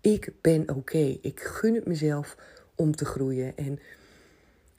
Ik 0.00 0.32
ben 0.40 0.68
oké. 0.68 1.18
Ik 1.20 1.40
gun 1.40 1.74
het 1.74 1.86
mezelf 1.86 2.36
om 2.74 2.96
te 2.96 3.04
groeien. 3.04 3.56
En 3.56 3.78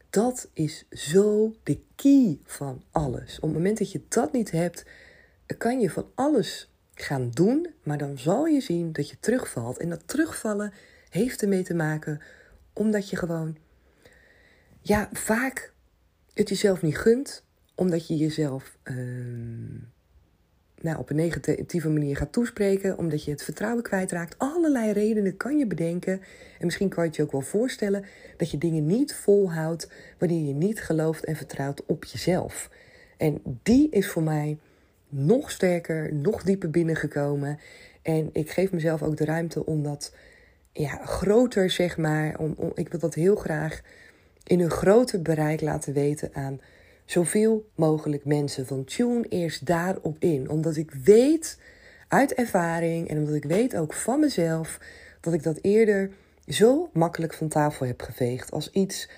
dat 0.10 0.50
is 0.54 0.86
zo 0.92 1.54
de 1.64 1.80
key 1.96 2.40
van 2.44 2.84
alles. 2.92 3.36
Op 3.36 3.42
het 3.42 3.54
moment 3.54 3.78
dat 3.78 3.92
je 3.92 4.02
dat 4.08 4.32
niet 4.32 4.52
hebt, 4.52 4.86
kan 5.58 5.80
je 5.80 5.90
van 5.90 6.06
alles 6.16 6.70
gaan 6.96 7.30
doen, 7.30 7.68
maar 7.84 7.98
dan 7.98 8.18
zal 8.18 8.46
je 8.46 8.62
zien 8.62 8.92
dat 8.92 9.10
je 9.10 9.20
terugvalt. 9.20 9.78
En 9.78 9.90
dat 9.90 10.08
terugvallen 10.08 10.74
heeft 11.14 11.42
ermee 11.42 11.64
te 11.64 11.74
maken 11.74 12.22
omdat 12.74 13.10
je 13.10 13.16
gewoon, 13.16 13.58
ja, 14.82 15.10
vaak 15.12 15.74
het 16.34 16.50
jezelf 16.50 16.82
niet 16.82 16.98
gunt, 16.98 17.44
omdat 17.76 18.08
je 18.08 18.18
jezelf 18.18 18.78
uh, 18.84 18.96
nou, 20.82 20.98
op 20.98 21.10
een 21.10 21.16
negatieve 21.16 21.90
manier 21.90 22.18
gaat 22.18 22.32
toespreken, 22.32 22.98
omdat 22.98 23.24
je 23.24 23.32
het 23.32 23.44
vertrouwen 23.44 23.84
kwijtraakt. 23.84 24.36
Allerlei 24.38 24.92
redenen 24.92 25.38
kan 25.38 25.58
je 25.58 25.68
bedenken. 25.68 26.22
En 26.60 26.66
misschien 26.66 26.90
kan 26.90 27.04
je 27.04 27.10
het 27.10 27.18
je 27.18 27.24
ook 27.24 27.32
wel 27.32 27.42
voorstellen 27.42 28.06
dat 28.38 28.52
je 28.52 28.58
dingen 28.58 28.86
niet 28.86 29.14
volhoudt 29.14 29.92
wanneer 30.18 30.48
je 30.48 30.54
niet 30.54 30.82
gelooft 30.82 31.26
en 31.26 31.36
vertrouwt 31.36 31.86
op 31.86 32.04
jezelf. 32.04 32.70
En 33.18 33.42
die 33.64 33.90
is 33.90 34.08
voor 34.08 34.24
mij 34.24 34.58
nog 35.10 35.52
sterker, 35.52 36.14
nog 36.14 36.44
dieper 36.44 36.70
binnengekomen. 36.70 37.60
En 38.02 38.30
ik 38.32 38.50
geef 38.50 38.72
mezelf 38.72 39.04
ook 39.04 39.18
de 39.18 39.26
ruimte 39.26 39.66
om 39.66 39.84
dat 39.84 40.14
ja, 40.74 41.06
groter, 41.06 41.70
zeg 41.70 41.98
maar. 41.98 42.40
Om, 42.40 42.54
om, 42.58 42.72
ik 42.76 42.90
wil 42.90 43.00
dat 43.00 43.14
heel 43.14 43.36
graag 43.36 43.82
in 44.44 44.60
een 44.60 44.72
groter 44.72 45.22
bereik 45.22 45.62
laten 45.62 45.94
weten 45.94 46.30
aan 46.34 46.62
zoveel 47.06 47.70
mogelijk 47.76 48.26
mensen. 48.26 48.68
Van 48.68 48.84
tune 48.84 49.26
eerst 49.30 49.66
daarop 49.66 50.16
in. 50.20 50.50
Omdat 50.50 50.76
ik 50.76 50.92
weet 51.04 51.58
uit 52.08 52.34
ervaring 52.34 53.10
en 53.10 53.18
omdat 53.18 53.36
ik 53.36 53.46
weet 53.46 53.76
ook 53.76 53.94
van 53.94 54.20
mezelf 54.20 54.80
dat 55.20 55.34
ik 55.34 55.44
dat 55.44 55.60
eerder 55.62 56.10
zo 56.48 56.90
makkelijk 56.94 57.34
van 57.34 57.48
tafel 57.48 57.86
heb 57.86 58.02
geveegd 58.02 58.52
als 58.52 58.72
iets 58.72 59.10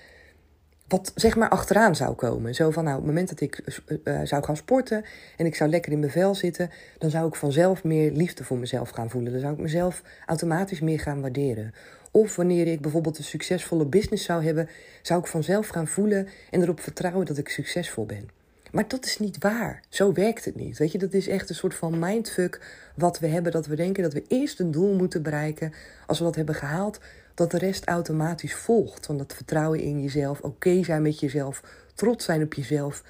wat 0.87 1.11
zeg 1.15 1.35
maar 1.35 1.49
achteraan 1.49 1.95
zou 1.95 2.15
komen. 2.15 2.55
Zo 2.55 2.71
van, 2.71 2.83
nou, 2.83 2.95
op 2.95 3.01
het 3.01 3.11
moment 3.11 3.29
dat 3.29 3.41
ik 3.41 3.81
uh, 4.03 4.19
zou 4.23 4.43
gaan 4.43 4.57
sporten 4.57 5.05
en 5.37 5.45
ik 5.45 5.55
zou 5.55 5.69
lekker 5.69 5.91
in 5.91 5.99
mijn 5.99 6.11
vel 6.11 6.35
zitten, 6.35 6.69
dan 6.97 7.09
zou 7.09 7.27
ik 7.27 7.35
vanzelf 7.35 7.83
meer 7.83 8.11
liefde 8.11 8.43
voor 8.43 8.57
mezelf 8.57 8.89
gaan 8.89 9.09
voelen. 9.09 9.31
Dan 9.31 9.41
zou 9.41 9.53
ik 9.53 9.59
mezelf 9.59 10.01
automatisch 10.25 10.79
meer 10.79 10.99
gaan 10.99 11.21
waarderen. 11.21 11.73
Of 12.11 12.35
wanneer 12.35 12.67
ik 12.67 12.81
bijvoorbeeld 12.81 13.17
een 13.17 13.23
succesvolle 13.23 13.85
business 13.85 14.25
zou 14.25 14.43
hebben, 14.43 14.69
zou 15.01 15.19
ik 15.19 15.27
vanzelf 15.27 15.67
gaan 15.67 15.87
voelen 15.87 16.27
en 16.51 16.61
erop 16.61 16.79
vertrouwen 16.79 17.25
dat 17.25 17.37
ik 17.37 17.49
succesvol 17.49 18.05
ben. 18.05 18.29
Maar 18.71 18.87
dat 18.87 19.05
is 19.05 19.19
niet 19.19 19.37
waar. 19.37 19.81
Zo 19.89 20.13
werkt 20.13 20.45
het 20.45 20.55
niet. 20.55 20.77
Weet 20.77 20.91
je, 20.91 20.97
dat 20.97 21.13
is 21.13 21.27
echt 21.27 21.49
een 21.49 21.55
soort 21.55 21.75
van 21.75 21.99
mindfuck 21.99 22.61
wat 22.95 23.19
we 23.19 23.27
hebben. 23.27 23.51
Dat 23.51 23.65
we 23.65 23.75
denken 23.75 24.03
dat 24.03 24.13
we 24.13 24.23
eerst 24.27 24.59
een 24.59 24.71
doel 24.71 24.95
moeten 24.95 25.23
bereiken. 25.23 25.73
Als 26.07 26.17
we 26.17 26.23
dat 26.23 26.35
hebben 26.35 26.55
gehaald, 26.55 26.99
dat 27.35 27.51
de 27.51 27.57
rest 27.57 27.85
automatisch 27.85 28.55
volgt. 28.55 29.07
Want 29.07 29.19
dat 29.19 29.33
vertrouwen 29.33 29.79
in 29.79 30.01
jezelf, 30.01 30.41
oké 30.41 30.83
zijn 30.83 31.01
met 31.01 31.19
jezelf, 31.19 31.63
trots 31.95 32.25
zijn 32.25 32.43
op 32.43 32.53
jezelf. 32.53 33.03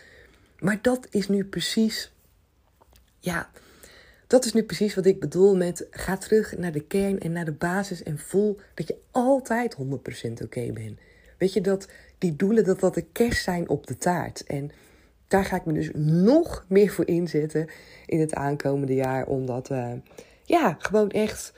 Maar 0.60 0.80
dat 0.82 1.08
is 1.10 1.28
nu 1.28 1.44
precies, 1.44 2.14
ja, 3.20 3.50
dat 4.28 4.46
is 4.46 4.54
nu 4.54 4.64
precies 4.64 4.96
wat 4.96 5.06
ik 5.06 5.20
bedoel 5.20 5.56
met 5.56 5.88
ga 5.90 6.18
terug 6.18 6.58
naar 6.58 6.72
de 6.72 6.88
kern 6.88 7.20
en 7.20 7.32
naar 7.32 7.46
de 7.46 7.52
basis 7.52 8.04
en 8.04 8.20
voel 8.20 8.60
dat 8.74 8.88
je 8.88 8.98
altijd 9.12 9.76
100% 9.76 10.44
oké 10.44 10.72
bent. 10.72 11.00
Weet 11.38 11.54
je 11.54 11.62
dat 11.62 11.88
die 12.18 12.36
doelen, 12.36 12.64
dat 12.64 12.80
dat 12.80 12.94
de 12.94 13.06
kerst 13.12 13.44
zijn 13.44 13.70
op 13.70 13.88
de 13.88 13.98
taart. 13.98 14.44
En 14.44 14.72
daar 15.28 15.46
ga 15.46 15.56
ik 15.56 15.66
me 15.66 15.74
dus 15.74 15.90
nog 15.94 16.66
meer 16.68 16.90
voor 16.90 17.08
inzetten 17.08 17.68
in 18.06 18.20
het 18.20 18.34
aankomende 18.34 18.94
jaar. 18.94 19.26
Omdat, 19.26 19.70
ja, 20.44 20.76
gewoon 20.80 21.10
echt 21.10 21.54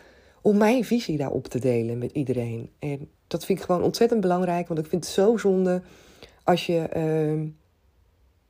om 0.47 0.57
mijn 0.57 0.85
visie 0.85 1.17
daarop 1.17 1.47
te 1.47 1.59
delen 1.59 1.97
met 1.97 2.11
iedereen. 2.11 2.69
En 2.79 3.09
dat 3.27 3.45
vind 3.45 3.59
ik 3.59 3.65
gewoon 3.65 3.83
ontzettend 3.83 4.21
belangrijk, 4.21 4.67
want 4.67 4.79
ik 4.79 4.85
vind 4.85 5.05
het 5.05 5.13
zo 5.13 5.37
zonde 5.37 5.81
als 6.43 6.65
je, 6.65 6.89
uh, 6.97 7.49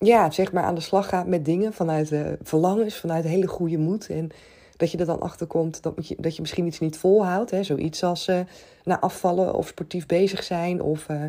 ja, 0.10 0.32
zeg 0.32 0.52
maar 0.52 0.64
aan 0.64 0.76
de 0.76 0.82
slag 0.82 1.10
gaat 1.10 1.28
met 1.28 1.46
dingen 1.46 1.74
vanuit 1.74 2.12
uh, 2.12 2.28
verlangens, 2.42 2.96
vanuit 2.96 3.24
hele 3.24 3.48
goede 3.48 3.78
moed. 3.78 4.10
En 4.10 4.30
dat 4.76 4.92
je 4.92 4.98
er 4.98 5.06
dan 5.06 5.20
achter 5.20 5.48
komt 5.48 5.84
dat 5.84 6.08
je, 6.08 6.16
dat 6.20 6.36
je 6.36 6.42
misschien 6.42 6.66
iets 6.66 6.80
niet 6.80 6.98
volhoudt. 6.98 7.52
Hè? 7.52 7.64
Zoiets 7.64 8.04
als 8.04 8.28
uh, 8.28 8.40
naar 8.84 9.00
afvallen 9.00 9.54
of 9.54 9.68
sportief 9.68 10.06
bezig 10.06 10.44
zijn 10.44 10.82
of 10.82 11.08
uh, 11.10 11.22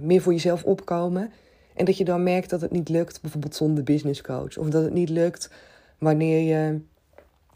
meer 0.00 0.22
voor 0.22 0.32
jezelf 0.32 0.64
opkomen. 0.64 1.32
En 1.74 1.84
dat 1.84 1.96
je 1.96 2.04
dan 2.04 2.22
merkt 2.22 2.50
dat 2.50 2.60
het 2.60 2.70
niet 2.70 2.88
lukt, 2.88 3.20
bijvoorbeeld 3.20 3.54
zonder 3.54 3.84
business 3.84 4.20
coach. 4.20 4.58
Of 4.58 4.68
dat 4.68 4.82
het 4.82 4.92
niet 4.92 5.08
lukt 5.08 5.50
wanneer 5.98 6.40
je 6.40 6.80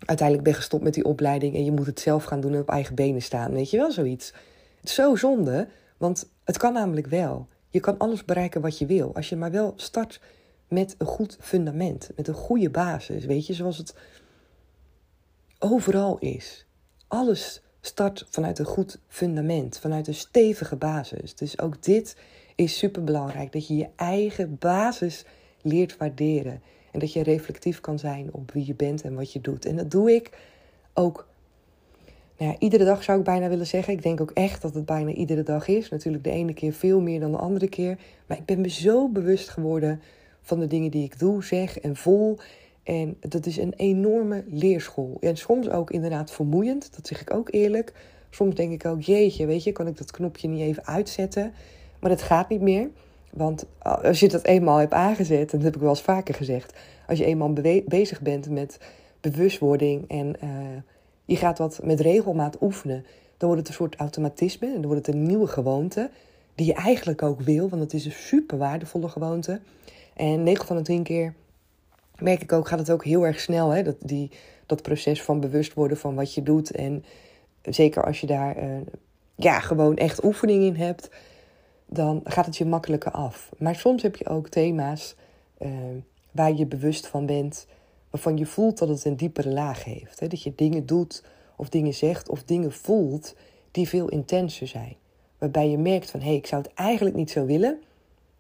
uiteindelijk 0.05 0.49
ben 0.49 0.57
gestopt 0.57 0.83
met 0.83 0.95
die 0.95 1.05
opleiding 1.05 1.55
en 1.55 1.65
je 1.65 1.73
moet 1.73 1.87
het 1.87 2.01
zelf 2.01 2.25
gaan 2.25 2.41
doen 2.41 2.53
en 2.53 2.61
op 2.61 2.69
eigen 2.69 2.95
benen 2.95 3.23
staan. 3.23 3.53
Weet 3.53 3.71
je 3.71 3.77
wel, 3.77 3.93
zoiets. 3.93 4.33
Zo 4.85 5.17
zonde, 5.17 5.69
want 5.97 6.29
het 6.45 6.59
kan 6.59 6.73
namelijk 6.73 7.07
wel. 7.07 7.47
Je 7.69 7.81
kan 7.81 7.99
alles 7.99 8.25
bereiken 8.25 8.61
wat 8.61 8.79
je 8.79 8.87
wil. 8.87 9.15
Als 9.15 9.29
je 9.29 9.37
maar 9.37 9.51
wel 9.51 9.73
start 9.77 10.21
met 10.69 10.95
een 10.99 11.07
goed 11.07 11.37
fundament, 11.41 12.11
met 12.17 12.29
een 12.29 12.35
goede 12.35 12.71
basis. 12.71 13.25
Weet 13.25 13.47
je, 13.47 13.53
zoals 13.55 13.79
het 13.79 13.95
overal 15.59 16.19
is. 16.19 16.67
Alles 17.09 17.63
start 17.81 18.27
vanuit 18.31 18.59
een 18.59 18.65
goed 18.65 18.99
fundament, 19.09 19.79
vanuit 19.79 20.07
een 20.07 20.15
stevige 20.15 20.77
basis. 20.77 21.35
Dus 21.35 21.59
ook 21.59 21.83
dit 21.83 22.17
is 22.55 22.79
super 22.79 23.05
belangrijk: 23.05 23.53
dat 23.53 23.67
je 23.67 23.77
je 23.77 23.89
eigen 23.97 24.57
basis 24.59 25.25
leert 25.63 25.97
waarderen. 25.97 26.63
En 26.93 26.99
dat 26.99 27.13
je 27.13 27.23
reflectief 27.23 27.81
kan 27.81 27.99
zijn 27.99 28.29
op 28.33 28.51
wie 28.51 28.67
je 28.67 28.75
bent 28.75 29.03
en 29.03 29.15
wat 29.15 29.33
je 29.33 29.41
doet. 29.41 29.67
En 29.67 29.77
dat 29.77 29.91
doe 29.91 30.15
ik 30.15 30.31
ook. 30.95 31.27
Nou 32.39 32.53
ja, 32.53 32.59
iedere 32.59 32.85
dag 32.85 33.03
zou 33.03 33.19
ik 33.19 33.25
bijna 33.25 33.49
willen 33.49 33.67
zeggen. 33.67 33.93
Ik 33.93 34.03
denk 34.03 34.21
ook 34.21 34.31
echt 34.31 34.63
dat 34.63 34.75
het 34.75 34.85
bijna 34.85 35.11
iedere 35.11 35.43
dag 35.43 35.69
is. 35.69 35.89
Natuurlijk 35.89 36.25
de 36.25 36.31
ene 36.31 36.55
keer 36.55 36.73
veel 36.73 37.01
meer 37.01 37.21
dan 37.21 37.33
de 37.33 37.39
andere 37.39 37.69
keer. 37.69 37.99
Maar 38.27 38.39
ik 38.39 38.45
ben 38.45 38.61
me 38.61 38.69
zo 38.69 39.09
bewust 39.09 39.49
geworden 39.49 40.01
van 40.41 40.59
de 40.59 40.67
dingen 40.67 40.91
die 40.91 41.05
ik 41.05 41.19
doe, 41.19 41.45
zeg 41.45 41.81
en 41.81 41.97
voel. 41.97 42.39
En 42.83 43.17
dat 43.21 43.47
is 43.47 43.57
een 43.57 43.73
enorme 43.77 44.45
leerschool. 44.49 45.17
En 45.21 45.37
soms 45.37 45.69
ook 45.69 45.91
inderdaad 45.91 46.31
vermoeiend, 46.31 46.95
dat 46.95 47.07
zeg 47.07 47.21
ik 47.21 47.35
ook 47.35 47.53
eerlijk. 47.53 47.93
Soms 48.31 48.55
denk 48.55 48.73
ik 48.73 48.85
ook, 48.85 49.03
jeetje, 49.03 49.47
weet 49.47 49.65
je, 49.65 49.73
kan 49.73 49.87
ik 49.87 49.99
dat 49.99 50.11
knopje 50.11 50.49
niet 50.49 50.61
even 50.61 50.87
uitzetten? 50.87 51.53
Maar 52.01 52.11
dat 52.11 52.23
gaat 52.23 52.49
niet 52.49 52.61
meer. 52.61 52.89
Want 53.33 53.67
als 53.79 54.21
je 54.21 54.29
dat 54.29 54.45
eenmaal 54.45 54.77
hebt 54.77 54.93
aangezet, 54.93 55.53
en 55.53 55.59
dat 55.59 55.63
heb 55.63 55.75
ik 55.75 55.81
wel 55.81 55.91
eens 55.91 56.03
vaker 56.03 56.35
gezegd, 56.35 56.73
als 57.07 57.19
je 57.19 57.25
eenmaal 57.25 57.53
bezig 57.87 58.21
bent 58.21 58.51
met 58.51 58.79
bewustwording 59.21 60.09
en 60.09 60.37
uh, 60.45 60.51
je 61.25 61.37
gaat 61.37 61.59
wat 61.59 61.81
met 61.83 62.01
regelmaat 62.01 62.57
oefenen, 62.61 63.05
dan 63.37 63.49
wordt 63.49 63.59
het 63.59 63.69
een 63.69 63.75
soort 63.75 63.97
automatisme 63.97 64.67
en 64.67 64.81
dan 64.81 64.87
wordt 64.91 65.07
het 65.07 65.15
een 65.15 65.23
nieuwe 65.23 65.47
gewoonte 65.47 66.11
die 66.55 66.67
je 66.67 66.75
eigenlijk 66.75 67.23
ook 67.23 67.41
wil, 67.41 67.69
want 67.69 67.83
het 67.83 67.93
is 67.93 68.05
een 68.05 68.13
super 68.13 68.59
waardevolle 68.59 69.09
gewoonte. 69.09 69.61
En 70.15 70.43
9 70.43 70.67
van 70.67 70.77
de 70.77 70.83
10 70.83 71.03
keer 71.03 71.35
merk 72.19 72.43
ik 72.43 72.53
ook, 72.53 72.69
gaat 72.69 72.79
het 72.79 72.91
ook 72.91 73.05
heel 73.05 73.27
erg 73.27 73.41
snel, 73.41 73.71
hè? 73.71 73.83
Dat, 73.83 73.97
die, 73.99 74.31
dat 74.67 74.83
proces 74.83 75.23
van 75.23 75.41
bewust 75.41 75.75
worden 75.75 75.97
van 75.97 76.15
wat 76.15 76.35
je 76.35 76.43
doet. 76.43 76.71
En 76.71 77.05
zeker 77.63 78.05
als 78.05 78.21
je 78.21 78.27
daar 78.27 78.57
uh, 78.57 78.65
ja, 79.35 79.61
gewoon 79.61 79.97
echt 79.97 80.25
oefening 80.25 80.63
in 80.63 80.77
hebt, 80.77 81.11
dan 81.93 82.21
gaat 82.25 82.47
het 82.47 82.57
je 82.57 82.65
makkelijker 82.65 83.11
af. 83.11 83.51
Maar 83.59 83.75
soms 83.75 84.03
heb 84.03 84.17
je 84.17 84.29
ook 84.29 84.49
thema's 84.49 85.15
uh, 85.59 85.71
waar 86.31 86.53
je 86.53 86.67
bewust 86.67 87.07
van 87.07 87.27
bent, 87.27 87.67
waarvan 88.11 88.37
je 88.37 88.47
voelt 88.47 88.79
dat 88.79 88.89
het 88.89 89.05
een 89.05 89.17
diepere 89.17 89.51
laag 89.51 89.85
heeft. 89.85 90.21
Hè? 90.21 90.27
Dat 90.27 90.43
je 90.43 90.53
dingen 90.55 90.87
doet 90.87 91.25
of 91.57 91.69
dingen 91.69 91.95
zegt 91.95 92.29
of 92.29 92.43
dingen 92.43 92.73
voelt 92.73 93.35
die 93.71 93.89
veel 93.89 94.09
intenser 94.09 94.67
zijn. 94.67 94.97
Waarbij 95.39 95.71
je 95.71 95.79
merkt 95.79 96.11
van 96.11 96.21
hé, 96.21 96.27
hey, 96.27 96.37
ik 96.37 96.47
zou 96.47 96.63
het 96.63 96.75
eigenlijk 96.75 97.17
niet 97.17 97.31
zo 97.31 97.47
willen. 97.47 97.81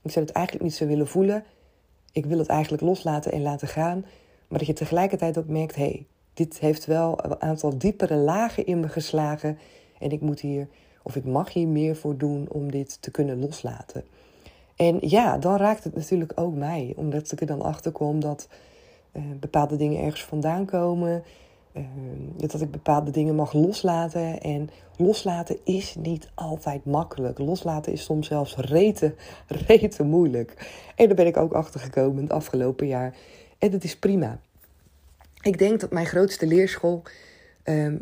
Ik 0.03 0.11
zou 0.11 0.25
het 0.25 0.35
eigenlijk 0.35 0.65
niet 0.65 0.75
zo 0.75 0.87
willen 0.87 1.09
voelen. 1.09 1.45
Ik 2.13 2.27
wil 2.27 2.39
het 2.39 2.49
eigenlijk 2.49 2.83
loslaten 2.83 3.33
en 3.33 3.43
laten 3.43 3.69
gaan. 3.69 4.05
Maar 4.49 4.59
dat 4.59 4.67
je 4.67 4.73
tegelijkertijd 4.73 5.39
ook 5.39 5.49
merkt, 5.49 5.75
hé, 5.75 5.83
hey, 5.83 6.07
dit 6.35 6.59
heeft 6.59 6.87
wel 6.87 7.25
een 7.25 7.41
aantal 7.41 7.79
diepere 7.79 8.17
lagen 8.17 8.67
in 8.67 8.81
me 8.81 8.89
geslagen. 8.89 9.59
En 9.99 10.11
ik 10.11 10.21
moet 10.21 10.41
hier, 10.41 10.69
of 11.03 11.17
ik 11.17 11.25
mag 11.25 11.53
hier 11.53 11.69
meer 11.69 11.97
voor 11.97 12.17
doen 12.17 12.47
om 12.49 12.71
dit 12.71 13.03
te 13.03 13.11
kunnen 13.11 13.39
loslaten. 13.39 14.05
En 14.77 14.99
ja, 15.01 15.39
dan 15.39 15.57
raakt 15.57 15.85
het 15.85 15.95
natuurlijk 15.95 16.33
ook 16.35 16.55
mij, 16.55 16.93
omdat 16.97 17.33
ik 17.33 17.41
er 17.41 17.47
dan 17.47 17.63
achter 17.63 17.93
kom 17.93 18.21
dat 18.21 18.49
uh, 19.13 19.23
bepaalde 19.41 19.77
dingen 19.77 20.03
ergens 20.03 20.25
vandaan 20.25 20.65
komen. 20.65 21.23
Uh, 21.77 21.85
dat 22.37 22.61
ik 22.61 22.71
bepaalde 22.71 23.11
dingen 23.11 23.35
mag 23.35 23.53
loslaten. 23.53 24.41
En 24.41 24.71
loslaten 24.97 25.59
is 25.65 25.95
niet 25.99 26.29
altijd 26.35 26.85
makkelijk. 26.85 27.39
Loslaten 27.39 27.93
is 27.93 28.05
soms 28.05 28.27
zelfs 28.27 28.57
rete, 28.57 29.15
rete 29.67 30.03
moeilijk. 30.03 30.71
En 30.97 31.07
daar 31.07 31.17
ben 31.17 31.27
ik 31.27 31.37
ook 31.37 31.53
achter 31.53 31.81
gekomen 31.81 32.23
het 32.23 32.33
afgelopen 32.33 32.87
jaar. 32.87 33.15
En 33.59 33.71
dat 33.71 33.85
is 33.85 33.97
prima. 33.97 34.39
Ik 35.43 35.59
denk 35.59 35.81
dat 35.81 35.91
mijn 35.91 36.07
grootste 36.07 36.47
leerschool. 36.47 37.03
Um, 37.64 37.99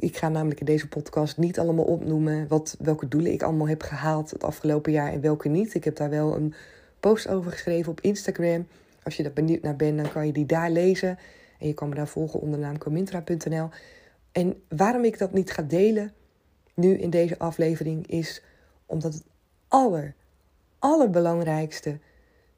ik, 0.00 0.16
ga 0.16 0.28
namelijk 0.28 0.60
in 0.60 0.66
deze 0.66 0.88
podcast 0.88 1.36
niet 1.36 1.58
allemaal 1.58 1.84
opnoemen 1.84 2.48
wat, 2.48 2.76
welke 2.78 3.08
doelen 3.08 3.32
ik 3.32 3.42
allemaal 3.42 3.68
heb 3.68 3.82
gehaald 3.82 4.30
het 4.30 4.44
afgelopen 4.44 4.92
jaar 4.92 5.12
en 5.12 5.20
welke 5.20 5.48
niet. 5.48 5.74
Ik 5.74 5.84
heb 5.84 5.96
daar 5.96 6.10
wel 6.10 6.36
een 6.36 6.54
post 7.00 7.28
over 7.28 7.52
geschreven 7.52 7.92
op 7.92 8.00
Instagram. 8.00 8.66
Als 9.02 9.16
je 9.16 9.22
daar 9.22 9.32
benieuwd 9.32 9.62
naar 9.62 9.76
bent, 9.76 9.96
dan 9.96 10.12
kan 10.12 10.26
je 10.26 10.32
die 10.32 10.46
daar 10.46 10.70
lezen. 10.70 11.18
En 11.58 11.66
je 11.66 11.74
kan 11.74 11.88
me 11.88 11.94
daar 11.94 12.08
volgen 12.08 12.40
onder 12.40 12.58
naam 12.58 12.78
comintra.nl. 12.78 13.68
En 14.32 14.62
waarom 14.68 15.04
ik 15.04 15.18
dat 15.18 15.32
niet 15.32 15.50
ga 15.50 15.62
delen 15.62 16.12
nu 16.74 16.98
in 16.98 17.10
deze 17.10 17.38
aflevering 17.38 18.06
is 18.06 18.42
omdat 18.86 19.14
het 19.14 19.24
aller, 19.68 20.14
allerbelangrijkste, 20.78 21.98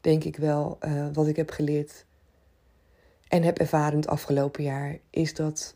denk 0.01 0.25
ik 0.25 0.37
wel, 0.37 0.79
uh, 0.85 1.07
wat 1.13 1.27
ik 1.27 1.37
heb 1.37 1.51
geleerd 1.51 2.05
en 3.29 3.43
heb 3.43 3.59
ervaren 3.59 3.97
het 3.97 4.07
afgelopen 4.07 4.63
jaar, 4.63 4.99
is 5.11 5.35
dat 5.35 5.75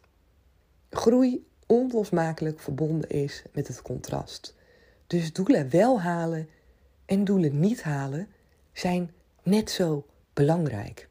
groei 0.96 1.46
onlosmakelijk 1.66 2.60
verbonden 2.60 3.10
is 3.10 3.42
met 3.52 3.68
het 3.68 3.82
contrast. 3.82 4.54
Dus 5.06 5.32
doelen 5.32 5.70
wel 5.70 6.00
halen 6.00 6.48
en 7.06 7.24
doelen 7.24 7.60
niet 7.60 7.82
halen 7.82 8.28
zijn 8.72 9.10
net 9.42 9.70
zo 9.70 10.06
belangrijk. 10.32 11.08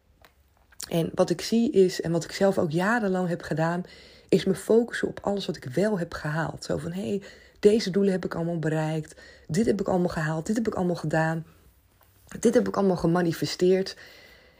En 0.89 1.11
wat 1.13 1.29
ik 1.29 1.41
zie 1.41 1.71
is, 1.71 2.01
en 2.01 2.11
wat 2.11 2.23
ik 2.23 2.31
zelf 2.31 2.57
ook 2.57 2.71
jarenlang 2.71 3.27
heb 3.27 3.41
gedaan, 3.41 3.83
is 4.29 4.45
me 4.45 4.55
focussen 4.55 5.07
op 5.07 5.19
alles 5.21 5.45
wat 5.45 5.55
ik 5.55 5.63
wel 5.63 5.99
heb 5.99 6.13
gehaald. 6.13 6.63
Zo 6.63 6.77
van 6.77 6.91
hé, 6.91 7.07
hey, 7.07 7.21
deze 7.59 7.89
doelen 7.89 8.11
heb 8.11 8.25
ik 8.25 8.35
allemaal 8.35 8.59
bereikt, 8.59 9.21
dit 9.47 9.65
heb 9.65 9.79
ik 9.79 9.87
allemaal 9.87 10.09
gehaald, 10.09 10.45
dit 10.45 10.55
heb 10.55 10.67
ik 10.67 10.75
allemaal 10.75 10.95
gedaan, 10.95 11.45
dit 12.39 12.53
heb 12.53 12.67
ik 12.67 12.77
allemaal 12.77 12.97
gemanifesteerd. 12.97 13.97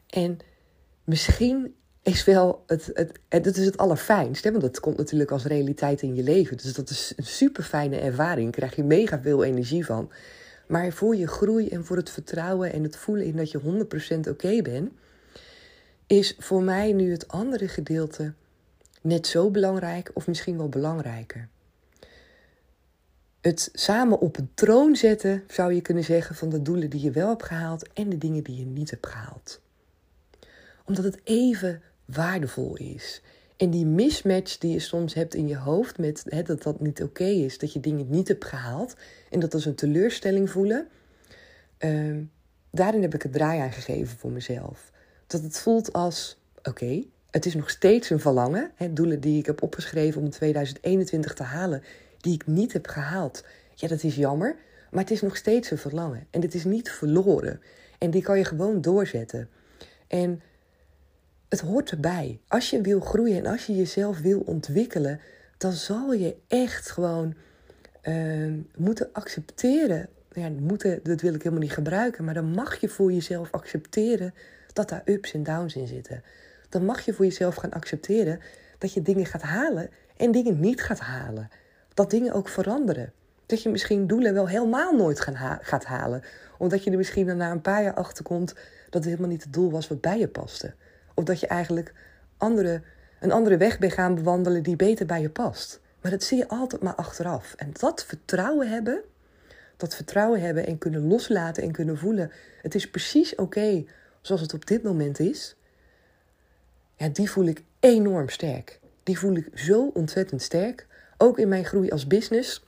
En 0.10 0.40
misschien 1.04 1.76
is 2.06 2.26
wel 2.26 2.64
het, 2.68 2.92
het, 2.94 3.20
het, 3.30 3.58
is 3.58 3.66
het 3.66 3.78
allerfijnst, 3.78 4.44
want 4.44 4.62
dat 4.62 4.80
komt 4.80 4.98
natuurlijk 4.98 5.32
als 5.32 5.46
realiteit 5.46 6.02
in 6.02 6.16
je 6.16 6.24
leven. 6.24 6.58
Dus 6.58 6.74
dat 6.74 6.90
is 6.90 7.14
een 7.16 7.26
super 7.26 7.64
fijne 7.64 7.98
ervaring, 7.98 8.44
daar 8.44 8.52
krijg 8.52 8.76
je 8.76 8.84
mega 8.84 9.22
veel 9.22 9.44
energie 9.44 9.86
van. 9.86 10.12
Maar 10.68 10.92
voor 10.92 11.16
je 11.16 11.28
groei 11.28 11.70
en 11.70 11.86
voor 11.86 11.96
het 11.98 12.10
vertrouwen 12.10 12.74
en 12.74 12.84
het 12.84 12.98
voelen 12.98 13.26
in 13.26 13.36
dat 13.36 13.52
je 13.52 13.60
100% 14.26 14.30
oké 14.30 14.62
bent, 14.62 14.92
is 16.08 16.36
voor 16.40 16.64
mij 16.64 16.92
nu 16.92 17.12
het 17.12 17.28
andere 17.28 17.68
gedeelte 17.68 18.34
net 19.02 19.28
zo 19.28 19.50
belangrijk 19.50 20.12
of 20.14 20.28
misschien 20.28 20.58
wel 20.58 20.70
belangrijker. 20.70 21.48
Het 23.42 23.70
samen 23.74 24.20
op 24.20 24.38
een 24.38 24.50
troon 24.54 24.96
zetten, 24.96 25.44
zou 25.48 25.74
je 25.74 25.82
kunnen 25.82 26.04
zeggen, 26.04 26.36
van 26.36 26.50
de 26.50 26.62
doelen 26.62 26.90
die 26.90 27.02
je 27.02 27.12
wel 27.12 27.30
hebt 27.30 27.44
gehaald 27.44 27.94
en 27.94 28.10
de 28.10 28.18
dingen 28.18 28.44
die 28.44 28.60
je 28.60 28.66
niet 28.66 28.90
hebt 28.90 29.08
gehaald. 29.08 29.62
Omdat 30.86 31.04
het 31.04 31.20
even 31.24 31.82
waardevol 32.06 32.76
is. 32.76 33.22
En 33.58 33.70
die 33.70 33.86
mismatch 33.86 34.58
die 34.58 34.72
je 34.72 34.80
soms 34.80 35.14
hebt 35.14 35.36
in 35.36 35.48
je 35.48 35.58
hoofd 35.58 35.98
met 35.98 36.24
hè, 36.28 36.42
dat 36.42 36.64
dat 36.64 36.80
niet 36.80 37.04
oké 37.04 37.24
is, 37.24 37.58
dat 37.58 37.74
je 37.74 37.80
dingen 37.80 38.10
niet 38.10 38.28
hebt 38.28 38.46
gehaald 38.46 38.96
en 39.30 39.40
dat 39.40 39.54
als 39.54 39.66
een 39.66 39.76
teleurstelling 39.76 40.50
voelen, 40.50 40.88
uh, 41.80 42.18
daarin 42.72 43.02
heb 43.02 43.14
ik 43.14 43.22
het 43.22 43.34
draai 43.34 43.60
aan 43.60 43.72
gegeven 43.72 44.18
voor 44.18 44.32
mezelf. 44.32 44.92
Dat 45.28 45.42
het 45.42 45.60
voelt 45.60 45.94
als: 45.94 46.38
oké, 46.64 47.04
het 47.32 47.46
is 47.46 47.56
nog 47.56 47.70
steeds 47.70 48.10
een 48.10 48.20
verlangen. 48.20 48.72
Hè, 48.76 48.94
doelen 48.94 49.20
die 49.20 49.40
ik 49.40 49.46
heb 49.46 49.62
opgeschreven 49.62 50.22
om 50.22 50.30
2021 50.30 51.34
te 51.34 51.44
halen, 51.44 51.84
die 52.20 52.34
ik 52.34 52.48
niet 52.48 52.74
heb 52.74 52.88
gehaald. 52.88 53.44
Ja, 53.74 53.88
dat 53.88 54.04
is 54.04 54.16
jammer, 54.16 54.56
maar 54.92 55.02
het 55.02 55.12
is 55.12 55.22
nog 55.22 55.36
steeds 55.36 55.72
een 55.72 55.78
verlangen. 55.78 56.28
En 56.30 56.42
het 56.42 56.54
is 56.54 56.64
niet 56.64 56.92
verloren. 56.92 57.62
En 57.98 58.12
die 58.12 58.22
kan 58.22 58.38
je 58.38 58.46
gewoon 58.46 58.82
doorzetten. 58.82 59.50
En 60.08 60.42
het 61.50 61.60
hoort 61.60 61.92
erbij. 61.92 62.40
Als 62.48 62.70
je 62.70 62.82
wil 62.82 63.00
groeien 63.00 63.38
en 63.38 63.52
als 63.52 63.66
je 63.66 63.76
jezelf 63.76 64.20
wil 64.20 64.40
ontwikkelen, 64.40 65.20
dan 65.58 65.72
zal 65.72 66.14
je 66.14 66.36
echt 66.48 66.92
gewoon 66.92 67.34
uh, 68.04 68.54
moeten 68.78 69.10
accepteren. 69.12 70.10
Ja, 70.32 70.50
moeten, 70.50 71.00
dat 71.04 71.22
wil 71.22 71.34
ik 71.34 71.44
helemaal 71.44 71.64
niet 71.64 71.74
gebruiken, 71.74 72.24
maar 72.24 72.34
dan 72.34 72.52
mag 72.52 72.82
je 72.82 72.90
voor 72.90 73.12
jezelf 73.12 73.52
accepteren 73.52 74.34
dat 74.74 74.90
daar 74.90 75.02
ups 75.06 75.34
en 75.34 75.44
downs 75.44 75.76
in 75.76 75.88
zitten. 75.88 76.24
Dan 76.70 76.86
mag 76.86 77.06
je 77.06 77.14
voor 77.14 77.26
jezelf 77.26 77.56
gaan 77.56 77.72
accepteren 77.72 78.40
dat 78.78 78.94
je 78.94 79.02
dingen 79.02 79.26
gaat 79.26 79.42
halen 79.42 79.90
en 80.18 80.32
dingen 80.32 80.60
niet 80.60 80.82
gaat 80.82 81.00
halen. 81.00 81.50
Dat 81.94 82.10
dingen 82.10 82.34
ook 82.34 82.50
veranderen. 82.50 83.12
Dat 83.46 83.64
je 83.64 83.70
misschien 83.70 84.08
doelen 84.08 84.34
wel 84.34 84.48
helemaal 84.48 84.96
nooit 84.96 85.20
gaat 85.62 85.86
halen. 85.86 86.22
Omdat 86.58 86.84
je 86.84 86.92
er 86.92 86.98
misschien 86.98 87.38
na 87.38 87.52
een 87.52 87.62
paar 87.62 87.84
jaar 87.84 87.94
achter 87.94 88.24
komt 88.24 88.54
dat 88.90 88.94
het 88.94 89.06
helemaal 89.06 89.30
niet 89.30 89.44
het 89.44 89.54
doel 89.54 89.72
was 89.72 89.88
wat 89.88 90.02
bij 90.02 90.20
je 90.20 90.28
paste. 90.28 90.74
Of 91.16 91.24
dat 91.24 91.40
je 91.40 91.48
eigenlijk 91.48 91.94
andere, 92.38 92.82
een 93.20 93.32
andere 93.32 93.58
weg 93.58 93.80
bent 93.80 93.94
gaan 93.94 94.16
bewandelen 94.16 94.64
die 94.64 94.76
beter 94.76 95.06
bij 95.06 95.22
je 95.22 95.30
past. 95.30 95.80
Maar 96.02 96.12
dat 96.12 96.24
zie 96.24 96.38
je 96.38 96.48
altijd 96.48 96.82
maar 96.82 96.96
achteraf. 96.96 97.54
En 97.54 97.70
dat 97.80 98.06
vertrouwen 98.06 98.70
hebben, 98.70 99.02
dat 99.78 99.96
vertrouwen 99.96 100.42
hebben 100.42 100.66
en 100.66 100.78
kunnen 100.78 101.08
loslaten 101.08 101.64
en 101.64 101.72
kunnen 101.72 101.98
voelen. 101.98 102.32
Het 102.62 102.76
is 102.76 102.90
precies 102.90 103.36
oké 103.36 103.86
zoals 104.22 104.42
het 104.42 104.54
op 104.54 104.66
dit 104.66 104.84
moment 104.84 105.20
is. 105.20 105.56
Ja, 106.96 107.08
die 107.08 107.30
voel 107.30 107.46
ik 107.46 107.64
enorm 107.80 108.30
sterk. 108.30 108.80
Die 109.04 109.20
voel 109.20 109.36
ik 109.36 109.50
zo 109.54 109.92
ontzettend 109.94 110.42
sterk. 110.42 110.88
Ook 111.18 111.40
in 111.40 111.48
mijn 111.48 111.66
groei 111.66 111.90
als 111.90 112.08
business. 112.08 112.64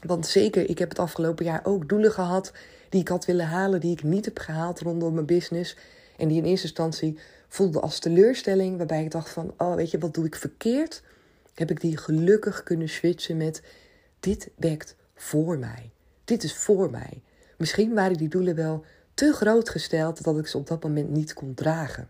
Want 0.00 0.26
zeker, 0.26 0.68
ik 0.68 0.78
heb 0.78 0.88
het 0.88 0.98
afgelopen 0.98 1.44
jaar 1.44 1.60
ook 1.64 1.88
doelen 1.88 2.12
gehad 2.12 2.52
die 2.88 3.00
ik 3.00 3.08
had 3.08 3.24
willen 3.24 3.46
halen, 3.46 3.80
die 3.80 3.92
ik 3.92 4.02
niet 4.02 4.24
heb 4.24 4.38
gehaald 4.38 4.80
rondom 4.80 5.14
mijn 5.14 5.26
business. 5.26 5.76
En 6.16 6.28
die 6.28 6.36
in 6.36 6.44
eerste 6.44 6.66
instantie 6.66 7.18
voelde 7.56 7.80
als 7.80 7.98
teleurstelling, 7.98 8.76
waarbij 8.76 9.02
ik 9.04 9.10
dacht 9.10 9.28
van, 9.28 9.54
oh 9.58 9.74
weet 9.74 9.90
je, 9.90 9.98
wat 9.98 10.14
doe 10.14 10.24
ik 10.24 10.34
verkeerd? 10.34 11.02
Heb 11.54 11.70
ik 11.70 11.80
die 11.80 11.96
gelukkig 11.96 12.62
kunnen 12.62 12.88
switchen 12.88 13.36
met, 13.36 13.62
dit 14.20 14.50
werkt 14.56 14.96
voor 15.14 15.58
mij. 15.58 15.90
Dit 16.24 16.42
is 16.42 16.54
voor 16.54 16.90
mij. 16.90 17.22
Misschien 17.58 17.94
waren 17.94 18.16
die 18.16 18.28
doelen 18.28 18.54
wel 18.54 18.84
te 19.14 19.32
groot 19.32 19.68
gesteld 19.68 20.24
dat 20.24 20.38
ik 20.38 20.46
ze 20.46 20.58
op 20.58 20.66
dat 20.66 20.82
moment 20.82 21.10
niet 21.10 21.34
kon 21.34 21.54
dragen. 21.54 22.08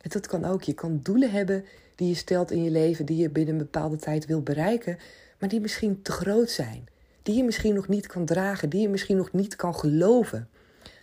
En 0.00 0.10
dat 0.10 0.26
kan 0.26 0.44
ook. 0.44 0.62
Je 0.62 0.72
kan 0.72 1.00
doelen 1.02 1.30
hebben 1.30 1.64
die 1.94 2.08
je 2.08 2.14
stelt 2.14 2.50
in 2.50 2.62
je 2.62 2.70
leven, 2.70 3.06
die 3.06 3.16
je 3.16 3.30
binnen 3.30 3.54
een 3.54 3.60
bepaalde 3.60 3.96
tijd 3.96 4.26
wil 4.26 4.42
bereiken, 4.42 4.98
maar 5.38 5.48
die 5.48 5.60
misschien 5.60 6.02
te 6.02 6.12
groot 6.12 6.50
zijn. 6.50 6.88
Die 7.22 7.36
je 7.36 7.44
misschien 7.44 7.74
nog 7.74 7.88
niet 7.88 8.06
kan 8.06 8.24
dragen, 8.24 8.68
die 8.68 8.80
je 8.80 8.88
misschien 8.88 9.16
nog 9.16 9.32
niet 9.32 9.56
kan 9.56 9.74
geloven 9.74 10.48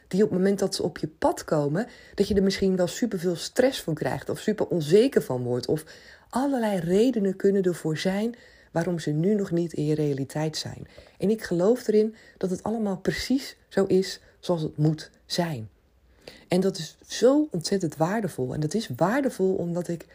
die 0.07 0.23
op 0.23 0.29
het 0.29 0.37
moment 0.37 0.59
dat 0.59 0.75
ze 0.75 0.83
op 0.83 0.97
je 0.97 1.07
pad 1.07 1.43
komen, 1.43 1.87
dat 2.15 2.27
je 2.27 2.35
er 2.35 2.43
misschien 2.43 2.75
wel 2.75 2.87
superveel 2.87 3.35
stress 3.35 3.81
van 3.81 3.93
krijgt 3.93 4.29
of 4.29 4.39
super 4.39 4.67
onzeker 4.67 5.21
van 5.21 5.43
wordt. 5.43 5.67
Of 5.67 5.83
allerlei 6.29 6.79
redenen 6.79 7.35
kunnen 7.35 7.63
ervoor 7.63 7.97
zijn 7.97 8.35
waarom 8.71 8.99
ze 8.99 9.11
nu 9.11 9.35
nog 9.35 9.51
niet 9.51 9.73
in 9.73 9.85
je 9.85 9.95
realiteit 9.95 10.57
zijn. 10.57 10.87
En 11.17 11.29
ik 11.29 11.43
geloof 11.43 11.87
erin 11.87 12.15
dat 12.37 12.49
het 12.49 12.63
allemaal 12.63 12.97
precies 12.97 13.55
zo 13.67 13.85
is 13.85 14.19
zoals 14.39 14.61
het 14.61 14.77
moet 14.77 15.09
zijn. 15.25 15.69
En 16.47 16.59
dat 16.59 16.77
is 16.77 16.97
zo 17.07 17.47
ontzettend 17.51 17.95
waardevol. 17.95 18.53
En 18.53 18.59
dat 18.59 18.73
is 18.73 18.89
waardevol 18.95 19.55
omdat 19.55 19.87
ik 19.87 20.05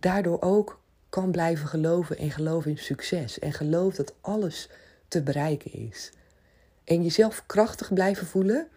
daardoor 0.00 0.40
ook 0.40 0.80
kan 1.08 1.30
blijven 1.30 1.68
geloven 1.68 2.18
en 2.18 2.30
geloof 2.30 2.66
in 2.66 2.78
succes. 2.78 3.38
En 3.38 3.52
geloof 3.52 3.94
dat 3.94 4.14
alles 4.20 4.68
te 5.08 5.22
bereiken 5.22 5.72
is. 5.72 6.10
En 6.84 7.02
jezelf 7.02 7.42
krachtig 7.46 7.92
blijven 7.94 8.26
voelen 8.26 8.68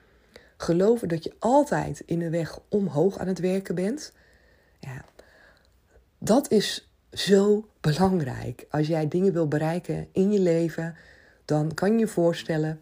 geloven 0.61 1.07
dat 1.07 1.23
je 1.23 1.33
altijd 1.39 2.03
in 2.05 2.19
de 2.19 2.29
weg 2.29 2.59
omhoog 2.69 3.17
aan 3.17 3.27
het 3.27 3.39
werken 3.39 3.75
bent. 3.75 4.13
Ja, 4.79 5.05
dat 6.17 6.51
is 6.51 6.91
zo 7.11 7.67
belangrijk. 7.81 8.65
Als 8.69 8.87
jij 8.87 9.07
dingen 9.07 9.33
wil 9.33 9.47
bereiken 9.47 10.07
in 10.11 10.31
je 10.31 10.39
leven, 10.39 10.95
dan 11.45 11.73
kan 11.73 11.93
je 11.93 11.99
je 11.99 12.07
voorstellen 12.07 12.79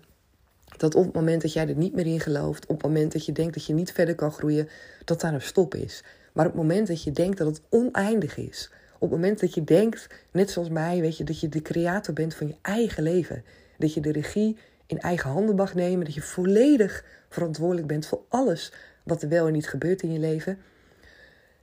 dat 0.78 0.96
op 0.96 1.04
het 1.04 1.14
moment 1.14 1.42
dat 1.42 1.54
jij 1.54 1.68
er 1.68 1.76
niet 1.76 1.96
meer 1.96 2.06
in 2.06 2.20
gelooft, 2.20 2.66
op 2.66 2.76
het 2.76 2.86
moment 2.86 3.12
dat 3.12 3.26
je 3.26 3.32
denkt 3.32 3.54
dat 3.54 3.66
je 3.66 3.74
niet 3.74 3.92
verder 3.92 4.16
kan 4.16 4.32
groeien, 4.32 4.70
dat 5.06 5.22
daar 5.22 5.34
een 5.34 5.42
stop 5.42 5.76
is. 5.76 6.04
Maar 6.34 6.46
op 6.46 6.52
het 6.52 6.62
moment 6.62 6.88
dat 6.88 7.04
je 7.04 7.12
denkt 7.12 7.38
dat 7.38 7.48
het 7.48 7.62
oneindig 7.70 8.38
is, 8.38 8.72
op 8.94 9.12
het 9.12 9.20
moment 9.20 9.40
dat 9.40 9.54
je 9.54 9.64
denkt, 9.64 10.08
net 10.32 10.52
zoals 10.52 10.70
mij, 10.70 11.00
weet 11.02 11.18
je, 11.18 11.24
dat 11.24 11.40
je 11.40 11.50
de 11.50 11.62
creator 11.62 12.14
bent 12.14 12.36
van 12.36 12.48
je 12.48 12.56
eigen 12.62 13.04
leven, 13.04 13.44
dat 13.78 13.94
je 13.94 14.02
de 14.02 14.12
regie 14.12 14.58
in 14.90 15.00
eigen 15.00 15.30
handen 15.30 15.56
mag 15.56 15.74
nemen, 15.74 16.06
dat 16.06 16.14
je 16.14 16.22
volledig 16.22 17.06
verantwoordelijk 17.30 17.88
bent 17.88 18.06
voor 18.06 18.22
alles 18.30 18.74
wat 19.04 19.22
er 19.22 19.30
wel 19.30 19.48
en 19.48 19.54
niet 19.54 19.68
gebeurt 19.68 20.02
in 20.02 20.12
je 20.12 20.20
leven, 20.20 20.58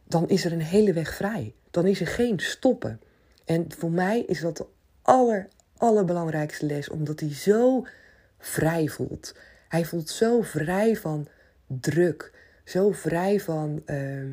dan 0.05 0.29
is 0.29 0.45
er 0.45 0.53
een 0.53 0.63
hele 0.63 0.93
weg 0.93 1.15
vrij. 1.15 1.55
Dan 1.71 1.87
is 1.87 2.01
er 2.01 2.07
geen 2.07 2.41
stoppen. 2.41 3.01
En 3.45 3.67
voor 3.79 3.91
mij 3.91 4.21
is 4.21 4.41
dat 4.41 4.57
de 4.57 4.67
aller, 5.03 5.49
allerbelangrijkste 5.77 6.67
les, 6.67 6.89
omdat 6.89 7.21
hij 7.21 7.35
zo 7.35 7.87
vrij 8.39 8.89
voelt. 8.89 9.35
Hij 9.69 9.85
voelt 9.85 10.09
zo 10.09 10.43
vrij 10.43 10.97
van 10.97 11.29
druk, 11.67 12.33
zo 12.65 12.93
vrij 12.93 13.41
van 13.41 13.83
ehm, 13.85 14.31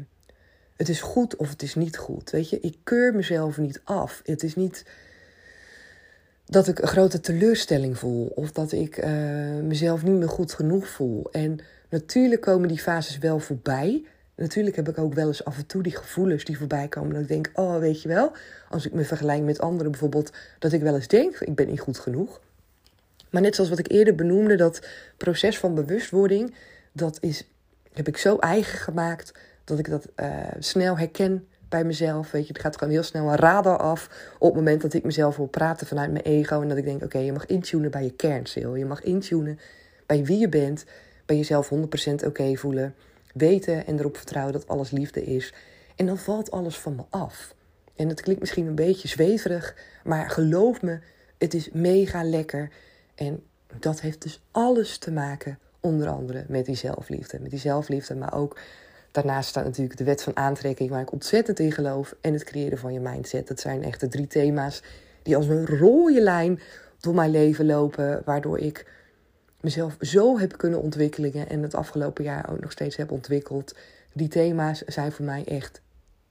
het 0.75 0.89
is 0.89 1.01
goed 1.01 1.35
of 1.35 1.49
het 1.49 1.61
is 1.61 1.75
niet 1.75 1.97
goed. 1.97 2.29
Weet 2.29 2.49
je, 2.49 2.59
ik 2.59 2.77
keur 2.83 3.15
mezelf 3.15 3.57
niet 3.57 3.81
af. 3.83 4.21
Het 4.25 4.43
is 4.43 4.55
niet 4.55 4.85
dat 6.53 6.67
ik 6.67 6.79
een 6.79 6.87
grote 6.87 7.19
teleurstelling 7.19 7.97
voel 7.97 8.31
of 8.35 8.51
dat 8.51 8.71
ik 8.71 8.97
uh, 8.97 9.09
mezelf 9.61 10.03
niet 10.03 10.15
meer 10.15 10.29
goed 10.29 10.53
genoeg 10.53 10.87
voel. 10.87 11.27
En 11.31 11.59
natuurlijk 11.89 12.41
komen 12.41 12.67
die 12.67 12.79
fases 12.79 13.17
wel 13.17 13.39
voorbij. 13.39 14.05
Natuurlijk 14.35 14.75
heb 14.75 14.89
ik 14.89 14.97
ook 14.97 15.13
wel 15.13 15.27
eens 15.27 15.45
af 15.45 15.57
en 15.57 15.65
toe 15.65 15.83
die 15.83 15.95
gevoelens 15.95 16.43
die 16.43 16.57
voorbij 16.57 16.87
komen. 16.87 17.13
Dat 17.13 17.21
ik 17.21 17.27
denk, 17.27 17.49
oh 17.53 17.77
weet 17.77 18.01
je 18.01 18.07
wel, 18.07 18.31
als 18.69 18.85
ik 18.85 18.93
me 18.93 19.03
vergelijk 19.03 19.43
met 19.43 19.59
anderen 19.59 19.91
bijvoorbeeld, 19.91 20.31
dat 20.59 20.71
ik 20.71 20.81
wel 20.81 20.95
eens 20.95 21.07
denk, 21.07 21.39
ik 21.39 21.55
ben 21.55 21.67
niet 21.67 21.79
goed 21.79 21.99
genoeg. 21.99 22.41
Maar 23.29 23.41
net 23.41 23.55
zoals 23.55 23.69
wat 23.69 23.79
ik 23.79 23.91
eerder 23.91 24.15
benoemde, 24.15 24.55
dat 24.55 24.87
proces 25.17 25.59
van 25.59 25.75
bewustwording, 25.75 26.55
dat 26.91 27.17
is, 27.21 27.47
heb 27.93 28.07
ik 28.07 28.17
zo 28.17 28.37
eigen 28.37 28.79
gemaakt 28.79 29.33
dat 29.63 29.79
ik 29.79 29.89
dat 29.89 30.07
uh, 30.15 30.27
snel 30.59 30.97
herken 30.97 31.47
bij 31.73 31.83
mezelf. 31.83 32.31
Weet 32.31 32.47
je, 32.47 32.53
het 32.53 32.61
gaat 32.61 32.77
gewoon 32.77 32.93
heel 32.93 33.03
snel 33.03 33.27
een 33.27 33.35
radar 33.35 33.77
af 33.77 34.33
op 34.39 34.47
het 34.47 34.55
moment 34.55 34.81
dat 34.81 34.93
ik 34.93 35.03
mezelf 35.03 35.35
wil 35.35 35.45
praten 35.45 35.87
vanuit 35.87 36.11
mijn 36.11 36.23
ego. 36.23 36.61
En 36.61 36.67
dat 36.67 36.77
ik 36.77 36.83
denk, 36.83 37.03
oké, 37.03 37.17
je 37.17 37.31
mag 37.31 37.45
intunen 37.45 37.91
bij 37.91 38.03
je 38.03 38.11
kernziel. 38.11 38.75
Je 38.75 38.85
mag 38.85 39.01
intunen 39.01 39.59
bij 40.05 40.23
wie 40.23 40.39
je 40.39 40.49
bent, 40.49 40.85
bij 41.25 41.35
jezelf 41.35 41.71
100% 41.73 41.77
oké 42.25 42.55
voelen. 42.55 42.95
Weten 43.33 43.85
en 43.85 43.99
erop 43.99 44.17
vertrouwen 44.17 44.53
dat 44.53 44.67
alles 44.67 44.91
liefde 44.91 45.23
is. 45.23 45.53
En 45.95 46.05
dan 46.05 46.17
valt 46.17 46.51
alles 46.51 46.77
van 46.77 46.95
me 46.95 47.03
af. 47.09 47.55
En 47.95 48.09
het 48.09 48.21
klinkt 48.21 48.41
misschien 48.41 48.67
een 48.67 48.75
beetje 48.75 49.07
zweverig, 49.07 49.75
maar 50.03 50.29
geloof 50.29 50.81
me, 50.81 50.99
het 51.37 51.53
is 51.53 51.69
mega 51.71 52.23
lekker. 52.23 52.69
En 53.15 53.43
dat 53.79 54.01
heeft 54.01 54.21
dus 54.21 54.41
alles 54.51 54.97
te 54.97 55.11
maken, 55.11 55.59
onder 55.79 56.07
andere 56.07 56.45
met 56.47 56.65
die 56.65 56.75
zelfliefde. 56.75 57.39
Met 57.39 57.49
die 57.49 57.59
zelfliefde, 57.59 58.15
maar 58.15 58.33
ook 58.33 58.59
Daarnaast 59.13 59.49
staat 59.49 59.63
natuurlijk 59.63 59.97
de 59.97 60.03
wet 60.03 60.23
van 60.23 60.35
aantrekking, 60.35 60.89
waar 60.89 61.01
ik 61.01 61.11
ontzettend 61.11 61.59
in 61.59 61.71
geloof. 61.71 62.15
En 62.21 62.33
het 62.33 62.43
creëren 62.43 62.77
van 62.77 62.93
je 62.93 62.99
mindset. 62.99 63.47
Dat 63.47 63.59
zijn 63.59 63.83
echt 63.83 63.99
de 63.99 64.07
drie 64.07 64.27
thema's 64.27 64.83
die 65.23 65.35
als 65.35 65.47
een 65.47 65.65
rode 65.65 66.21
lijn 66.21 66.59
door 66.99 67.15
mijn 67.15 67.31
leven 67.31 67.65
lopen. 67.65 68.21
Waardoor 68.25 68.59
ik 68.59 68.85
mezelf 69.61 69.95
zo 69.99 70.39
heb 70.39 70.57
kunnen 70.57 70.81
ontwikkelen. 70.81 71.49
En 71.49 71.61
het 71.61 71.75
afgelopen 71.75 72.23
jaar 72.23 72.49
ook 72.51 72.59
nog 72.59 72.71
steeds 72.71 72.95
heb 72.95 73.11
ontwikkeld. 73.11 73.75
Die 74.13 74.27
thema's 74.27 74.81
zijn 74.81 75.11
voor 75.11 75.25
mij 75.25 75.43
echt 75.45 75.81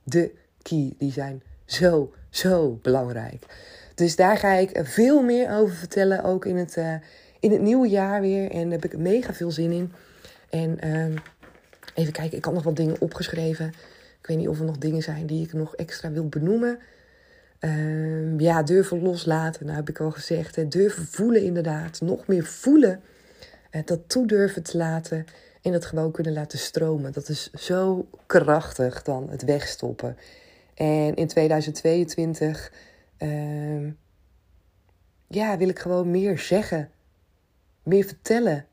de 0.03 0.31
key. 0.63 0.95
Die 0.99 1.13
zijn 1.13 1.43
zo, 1.65 2.13
zo 2.31 2.79
belangrijk. 2.83 3.45
Dus 3.95 4.17
daar 4.17 4.37
ga 4.37 4.53
ik 4.53 4.81
veel 4.83 5.23
meer 5.23 5.51
over 5.51 5.75
vertellen. 5.75 6.25
Ook 6.25 6.45
in 6.45 6.57
het, 6.57 6.77
uh, 6.77 6.95
in 7.41 7.53
het 7.53 7.61
nieuwe 7.61 7.89
jaar 7.89 8.21
weer. 8.21 8.51
En 8.51 8.63
daar 8.63 8.81
heb 8.81 8.93
ik 8.93 8.99
mega 8.99 9.35
veel 9.35 9.51
zin 9.51 9.73
in. 9.73 9.93
En 10.51 10.79
uh, 10.85 11.17
Even 11.95 12.13
kijken, 12.13 12.39
ik 12.39 12.45
had 12.45 12.55
nog 12.55 12.63
wat 12.63 12.77
dingen 12.77 13.01
opgeschreven. 13.01 13.69
Ik 14.21 14.27
weet 14.27 14.37
niet 14.37 14.49
of 14.49 14.59
er 14.59 14.65
nog 14.65 14.79
dingen 14.79 15.03
zijn 15.03 15.27
die 15.27 15.45
ik 15.45 15.53
nog 15.53 15.77
extra 15.77 16.11
wil 16.11 16.29
benoemen. 16.29 16.79
Uh, 17.61 18.39
ja, 18.39 18.63
durven 18.63 19.03
loslaten, 19.03 19.67
nou 19.67 19.77
heb 19.77 19.89
ik 19.89 20.01
al 20.01 20.11
gezegd. 20.11 20.57
Hè. 20.57 20.69
Durven 20.69 21.07
voelen 21.07 21.43
inderdaad, 21.43 22.01
nog 22.01 22.27
meer 22.27 22.45
voelen. 22.45 23.01
Uh, 23.71 23.83
dat 23.85 24.09
toe 24.09 24.27
durven 24.27 24.63
te 24.63 24.77
laten 24.77 25.27
en 25.63 25.73
dat 25.73 25.85
gewoon 25.85 26.13
kunnen 26.13 26.33
laten 26.33 26.59
stromen. 26.59 27.13
Dat 27.13 27.29
is 27.29 27.51
zo 27.51 28.09
krachtig 28.27 29.03
dan 29.03 29.31
het 29.31 29.45
wegstoppen. 29.45 30.17
En 30.75 31.15
in 31.15 31.27
2022 31.27 32.73
uh, 33.19 33.93
ja, 35.29 35.57
wil 35.57 35.69
ik 35.69 35.79
gewoon 35.79 36.11
meer 36.11 36.39
zeggen. 36.39 36.91
Meer 37.83 38.05
vertellen 38.05 38.67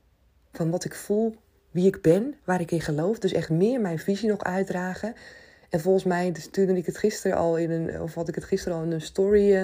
van 0.52 0.72
wat 0.72 0.86
ik 0.86 0.96
voel, 0.96 1.36
wie 1.72 1.88
ik 1.88 2.02
ben, 2.02 2.36
waar 2.44 2.62
ik 2.62 2.72
in 2.72 2.82
geloof. 2.82 3.20
Dus 3.20 3.34
echt 3.34 3.50
meer 3.50 3.82
mijn 3.82 4.00
visie 4.00 4.30
nog 4.30 4.44
uitdragen. 4.44 5.16
En 5.70 5.80
volgens 5.80 6.04
mij 6.04 6.34
stuurde 6.40 6.78
ik 6.78 6.86
het 6.86 6.98
gisteren 6.98 7.38
al 7.38 7.58
in 7.58 7.72
een, 7.72 8.02
of 8.02 8.14
had 8.14 8.28
ik 8.28 8.36
het 8.36 8.44
gisteren 8.44 8.78
al 8.78 8.84
in 8.84 8.92
een 8.92 9.02
story 9.02 9.54
uh, 9.54 9.64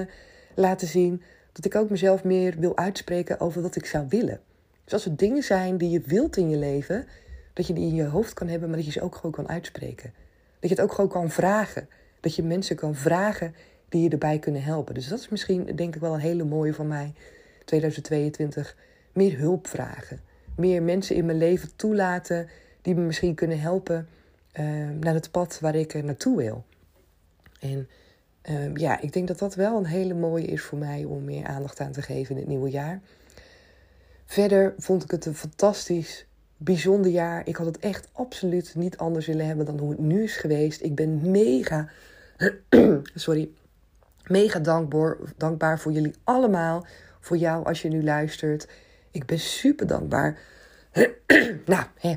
laten 0.54 0.88
zien. 0.88 1.22
Dat 1.52 1.64
ik 1.64 1.74
ook 1.74 1.90
mezelf 1.90 2.24
meer 2.24 2.54
wil 2.58 2.76
uitspreken 2.76 3.40
over 3.40 3.62
wat 3.62 3.76
ik 3.76 3.86
zou 3.86 4.06
willen. 4.08 4.40
Dus 4.84 4.92
als 4.92 5.04
er 5.04 5.16
dingen 5.16 5.42
zijn 5.42 5.76
die 5.76 5.90
je 5.90 6.00
wilt 6.00 6.36
in 6.36 6.50
je 6.50 6.56
leven, 6.56 7.06
dat 7.52 7.66
je 7.66 7.72
die 7.72 7.88
in 7.88 7.94
je 7.94 8.04
hoofd 8.04 8.34
kan 8.34 8.48
hebben, 8.48 8.68
maar 8.68 8.76
dat 8.76 8.86
je 8.86 8.92
ze 8.92 9.02
ook 9.02 9.14
gewoon 9.14 9.32
kan 9.32 9.48
uitspreken. 9.48 10.12
Dat 10.60 10.70
je 10.70 10.76
het 10.76 10.84
ook 10.84 10.92
gewoon 10.92 11.10
kan 11.10 11.30
vragen. 11.30 11.88
Dat 12.20 12.34
je 12.34 12.42
mensen 12.42 12.76
kan 12.76 12.94
vragen 12.94 13.54
die 13.88 14.02
je 14.02 14.08
erbij 14.08 14.38
kunnen 14.38 14.62
helpen. 14.62 14.94
Dus 14.94 15.08
dat 15.08 15.18
is 15.18 15.28
misschien, 15.28 15.64
denk 15.76 15.94
ik, 15.94 16.00
wel 16.00 16.14
een 16.14 16.20
hele 16.20 16.44
mooie 16.44 16.74
van 16.74 16.88
mij. 16.88 17.12
2022. 17.64 18.76
Meer 19.12 19.38
hulp 19.38 19.66
vragen 19.66 20.20
meer 20.56 20.82
mensen 20.82 21.16
in 21.16 21.26
mijn 21.26 21.38
leven 21.38 21.76
toelaten 21.76 22.48
die 22.82 22.94
me 22.94 23.00
misschien 23.00 23.34
kunnen 23.34 23.60
helpen 23.60 24.08
uh, 24.60 24.88
naar 25.00 25.14
het 25.14 25.30
pad 25.30 25.58
waar 25.60 25.74
ik 25.74 26.02
naartoe 26.02 26.36
wil. 26.36 26.64
En 27.60 27.88
uh, 28.50 28.74
ja, 28.74 29.00
ik 29.00 29.12
denk 29.12 29.28
dat 29.28 29.38
dat 29.38 29.54
wel 29.54 29.76
een 29.76 29.86
hele 29.86 30.14
mooie 30.14 30.46
is 30.46 30.62
voor 30.62 30.78
mij 30.78 31.04
om 31.04 31.24
meer 31.24 31.46
aandacht 31.46 31.80
aan 31.80 31.92
te 31.92 32.02
geven 32.02 32.34
in 32.34 32.40
het 32.40 32.50
nieuwe 32.50 32.70
jaar. 32.70 33.00
Verder 34.26 34.74
vond 34.78 35.02
ik 35.02 35.10
het 35.10 35.26
een 35.26 35.34
fantastisch, 35.34 36.26
bijzonder 36.56 37.10
jaar. 37.10 37.46
Ik 37.46 37.56
had 37.56 37.66
het 37.66 37.78
echt 37.78 38.08
absoluut 38.12 38.74
niet 38.74 38.96
anders 38.96 39.26
willen 39.26 39.46
hebben 39.46 39.66
dan 39.66 39.78
hoe 39.78 39.90
het 39.90 39.98
nu 39.98 40.22
is 40.22 40.36
geweest. 40.36 40.82
Ik 40.82 40.94
ben 40.94 41.30
mega, 41.30 41.88
sorry, 43.14 43.48
mega 44.26 44.58
dankbaar, 44.58 45.16
dankbaar 45.36 45.78
voor 45.78 45.92
jullie 45.92 46.14
allemaal. 46.24 46.86
Voor 47.20 47.36
jou 47.36 47.64
als 47.64 47.82
je 47.82 47.88
nu 47.88 48.04
luistert. 48.04 48.68
Ik 49.16 49.26
ben 49.26 49.38
super 49.38 49.86
dankbaar. 49.86 50.38
nou, 51.66 51.84
hè. 51.98 52.14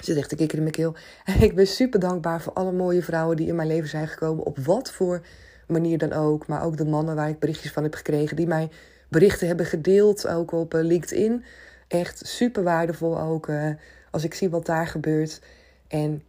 Zit 0.00 0.16
echt 0.16 0.32
een 0.32 0.36
kikker 0.36 0.56
in 0.56 0.62
mijn 0.62 0.74
keel. 0.74 0.94
Ik 1.46 1.54
ben 1.54 1.66
super 1.66 2.00
dankbaar 2.00 2.40
voor 2.42 2.52
alle 2.52 2.72
mooie 2.72 3.02
vrouwen 3.02 3.36
die 3.36 3.46
in 3.46 3.54
mijn 3.54 3.68
leven 3.68 3.88
zijn 3.88 4.08
gekomen. 4.08 4.44
Op 4.44 4.58
wat 4.58 4.92
voor 4.92 5.20
manier 5.66 5.98
dan 5.98 6.12
ook. 6.12 6.46
Maar 6.46 6.64
ook 6.64 6.76
de 6.76 6.84
mannen 6.84 7.14
waar 7.14 7.28
ik 7.28 7.38
berichtjes 7.38 7.72
van 7.72 7.82
heb 7.82 7.94
gekregen. 7.94 8.36
Die 8.36 8.46
mij 8.46 8.70
berichten 9.08 9.46
hebben 9.46 9.66
gedeeld. 9.66 10.28
Ook 10.28 10.52
op 10.52 10.74
eh, 10.74 10.82
LinkedIn. 10.82 11.44
Echt 11.88 12.26
super 12.26 12.62
waardevol 12.62 13.20
ook. 13.20 13.48
Uh, 13.48 13.70
als 14.10 14.24
ik 14.24 14.34
zie 14.34 14.50
wat 14.50 14.66
daar 14.66 14.86
gebeurt. 14.86 15.40
En 15.88 16.22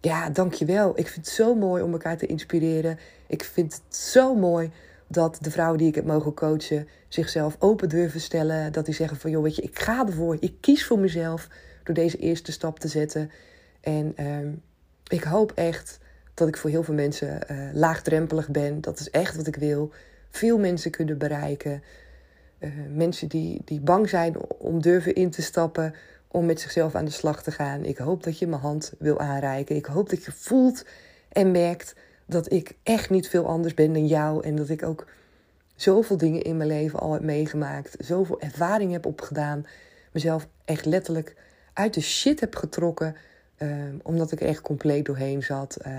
ja, 0.00 0.30
dankjewel. 0.30 0.98
Ik 0.98 1.08
vind 1.08 1.26
het 1.26 1.34
zo 1.34 1.54
mooi 1.54 1.82
om 1.82 1.92
elkaar 1.92 2.16
te 2.16 2.26
inspireren. 2.26 2.98
Ik 3.26 3.44
vind 3.44 3.72
het 3.72 3.96
zo 3.96 4.34
mooi 4.34 4.70
dat 5.12 5.38
de 5.40 5.50
vrouwen 5.50 5.78
die 5.78 5.88
ik 5.88 5.94
heb 5.94 6.04
mogen 6.04 6.34
coachen 6.34 6.88
zichzelf 7.08 7.56
open 7.58 7.88
durven 7.88 8.20
stellen. 8.20 8.72
Dat 8.72 8.84
die 8.84 8.94
zeggen 8.94 9.16
van, 9.16 9.30
joh, 9.30 9.42
weet 9.42 9.56
je, 9.56 9.62
ik 9.62 9.78
ga 9.78 10.06
ervoor. 10.06 10.36
Ik 10.40 10.54
kies 10.60 10.86
voor 10.86 10.98
mezelf 10.98 11.48
door 11.84 11.94
deze 11.94 12.16
eerste 12.16 12.52
stap 12.52 12.78
te 12.78 12.88
zetten. 12.88 13.30
En 13.80 14.14
uh, 14.20 14.52
ik 15.06 15.22
hoop 15.22 15.52
echt 15.54 15.98
dat 16.34 16.48
ik 16.48 16.56
voor 16.56 16.70
heel 16.70 16.82
veel 16.82 16.94
mensen 16.94 17.38
uh, 17.50 17.58
laagdrempelig 17.72 18.48
ben. 18.48 18.80
Dat 18.80 19.00
is 19.00 19.10
echt 19.10 19.36
wat 19.36 19.46
ik 19.46 19.56
wil. 19.56 19.90
Veel 20.30 20.58
mensen 20.58 20.90
kunnen 20.90 21.18
bereiken. 21.18 21.82
Uh, 22.58 22.70
mensen 22.94 23.28
die, 23.28 23.62
die 23.64 23.80
bang 23.80 24.08
zijn 24.08 24.34
om 24.58 24.82
durven 24.82 25.14
in 25.14 25.30
te 25.30 25.42
stappen, 25.42 25.94
om 26.28 26.46
met 26.46 26.60
zichzelf 26.60 26.94
aan 26.94 27.04
de 27.04 27.10
slag 27.10 27.42
te 27.42 27.50
gaan. 27.50 27.84
Ik 27.84 27.98
hoop 27.98 28.22
dat 28.22 28.38
je 28.38 28.46
mijn 28.46 28.60
hand 28.60 28.92
wil 28.98 29.20
aanreiken. 29.20 29.76
Ik 29.76 29.86
hoop 29.86 30.10
dat 30.10 30.24
je 30.24 30.32
voelt 30.32 30.84
en 31.28 31.50
merkt 31.50 31.94
dat 32.30 32.52
ik 32.52 32.76
echt 32.82 33.10
niet 33.10 33.28
veel 33.28 33.46
anders 33.46 33.74
ben 33.74 33.92
dan 33.92 34.06
jou. 34.06 34.44
En 34.44 34.56
dat 34.56 34.68
ik 34.68 34.82
ook 34.82 35.06
zoveel 35.76 36.16
dingen 36.16 36.42
in 36.42 36.56
mijn 36.56 36.68
leven 36.68 36.98
al 36.98 37.12
heb 37.12 37.22
meegemaakt. 37.22 37.96
Zoveel 37.98 38.40
ervaring 38.40 38.92
heb 38.92 39.06
opgedaan. 39.06 39.66
Mezelf 40.12 40.48
echt 40.64 40.84
letterlijk 40.84 41.36
uit 41.72 41.94
de 41.94 42.00
shit 42.00 42.40
heb 42.40 42.56
getrokken. 42.56 43.16
Ehm, 43.56 43.94
omdat 44.02 44.32
ik 44.32 44.40
er 44.40 44.46
echt 44.46 44.60
compleet 44.60 45.04
doorheen 45.04 45.42
zat. 45.42 45.76
Uh, 45.86 45.92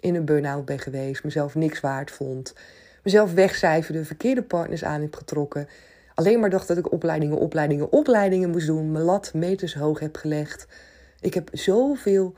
in 0.00 0.14
een 0.14 0.24
burn-out 0.24 0.64
ben 0.64 0.78
geweest. 0.78 1.24
Mezelf 1.24 1.54
niks 1.54 1.80
waard 1.80 2.10
vond. 2.10 2.54
Mezelf 3.02 3.32
wegcijferde. 3.32 4.04
Verkeerde 4.04 4.42
partners 4.42 4.84
aan 4.84 5.00
heb 5.00 5.14
getrokken. 5.14 5.68
Alleen 6.14 6.40
maar 6.40 6.50
dacht 6.50 6.68
dat 6.68 6.78
ik 6.78 6.92
opleidingen, 6.92 7.38
opleidingen, 7.38 7.92
opleidingen 7.92 8.50
moest 8.50 8.66
doen. 8.66 8.92
Mijn 8.92 9.04
lat 9.04 9.34
meters 9.34 9.74
hoog 9.74 9.98
heb 9.98 10.16
gelegd. 10.16 10.66
Ik 11.20 11.34
heb 11.34 11.48
zoveel 11.52 12.34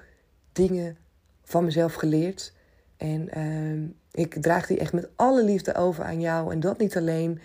dingen 0.53 0.97
van 1.43 1.65
mezelf 1.65 1.95
geleerd. 1.95 2.53
En 2.99 3.39
uh, 3.39 3.89
ik 4.13 4.43
draag 4.43 4.67
die 4.67 4.79
echt 4.79 4.93
met 4.93 5.09
alle 5.17 5.45
liefde 5.45 5.75
over 5.75 6.05
aan 6.05 6.21
jou. 6.21 6.53
En 6.53 6.61
dat 6.61 6.79
niet 6.79 6.97
alleen. 6.97 7.41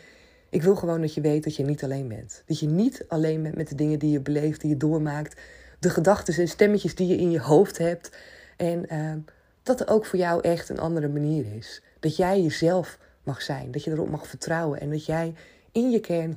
Ik 0.49 0.63
wil 0.63 0.75
gewoon 0.75 1.01
dat 1.01 1.13
je 1.13 1.21
weet 1.21 1.43
dat 1.43 1.55
je 1.55 1.63
niet 1.63 1.83
alleen 1.83 2.07
bent. 2.07 2.43
Dat 2.45 2.59
je 2.59 2.67
niet 2.67 3.05
alleen 3.07 3.43
bent 3.43 3.55
met 3.55 3.67
de 3.67 3.75
dingen 3.75 3.99
die 3.99 4.11
je 4.11 4.19
beleeft, 4.19 4.61
die 4.61 4.69
je 4.69 4.77
doormaakt. 4.77 5.41
De 5.79 5.89
gedachten 5.89 6.35
en 6.35 6.47
stemmetjes 6.47 6.95
die 6.95 7.07
je 7.07 7.17
in 7.17 7.31
je 7.31 7.39
hoofd 7.39 7.77
hebt. 7.77 8.11
En 8.57 8.85
uh, 8.93 9.13
dat 9.63 9.79
er 9.79 9.89
ook 9.89 10.05
voor 10.05 10.19
jou 10.19 10.41
echt 10.41 10.69
een 10.69 10.79
andere 10.79 11.07
manier 11.07 11.45
is. 11.55 11.81
Dat 11.99 12.15
jij 12.15 12.41
jezelf 12.41 12.99
mag 13.23 13.41
zijn. 13.41 13.71
Dat 13.71 13.83
je 13.83 13.91
erop 13.91 14.09
mag 14.09 14.27
vertrouwen. 14.27 14.79
En 14.79 14.89
dat 14.89 15.05
jij 15.05 15.33
in 15.71 15.91
je 15.91 15.99
kern 15.99 16.35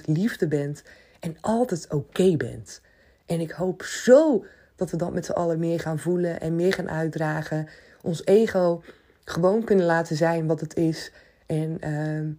100% 0.00 0.04
liefde 0.04 0.48
bent. 0.48 0.82
En 1.20 1.36
altijd 1.40 1.92
oké 1.92 2.36
bent. 2.36 2.80
En 3.26 3.40
ik 3.40 3.50
hoop 3.50 3.82
zo 3.82 4.44
dat 4.76 4.90
we 4.90 4.96
dat 4.96 5.12
met 5.12 5.24
z'n 5.24 5.32
allen 5.32 5.58
meer 5.58 5.80
gaan 5.80 5.98
voelen 5.98 6.40
en 6.40 6.56
meer 6.56 6.72
gaan 6.72 6.90
uitdragen 6.90 7.68
ons 8.04 8.24
ego 8.24 8.82
gewoon 9.24 9.64
kunnen 9.64 9.86
laten 9.86 10.16
zijn 10.16 10.46
wat 10.46 10.60
het 10.60 10.76
is. 10.76 11.12
En 11.46 11.78
uh, 11.88 12.32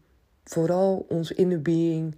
vooral 0.44 1.06
ons 1.10 1.32
inner 1.32 1.62
being 1.62 2.18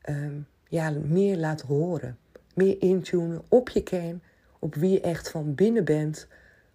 ehm, 0.00 0.40
ja, 0.68 0.90
meer 0.90 1.36
laten 1.36 1.66
horen. 1.66 2.18
Meer 2.54 2.82
intunen 2.82 3.42
op 3.48 3.68
je 3.68 3.82
kern, 3.82 4.22
op 4.58 4.74
wie 4.74 4.90
je 4.90 5.00
echt 5.00 5.30
van 5.30 5.54
binnen 5.54 5.84
bent. 5.84 6.26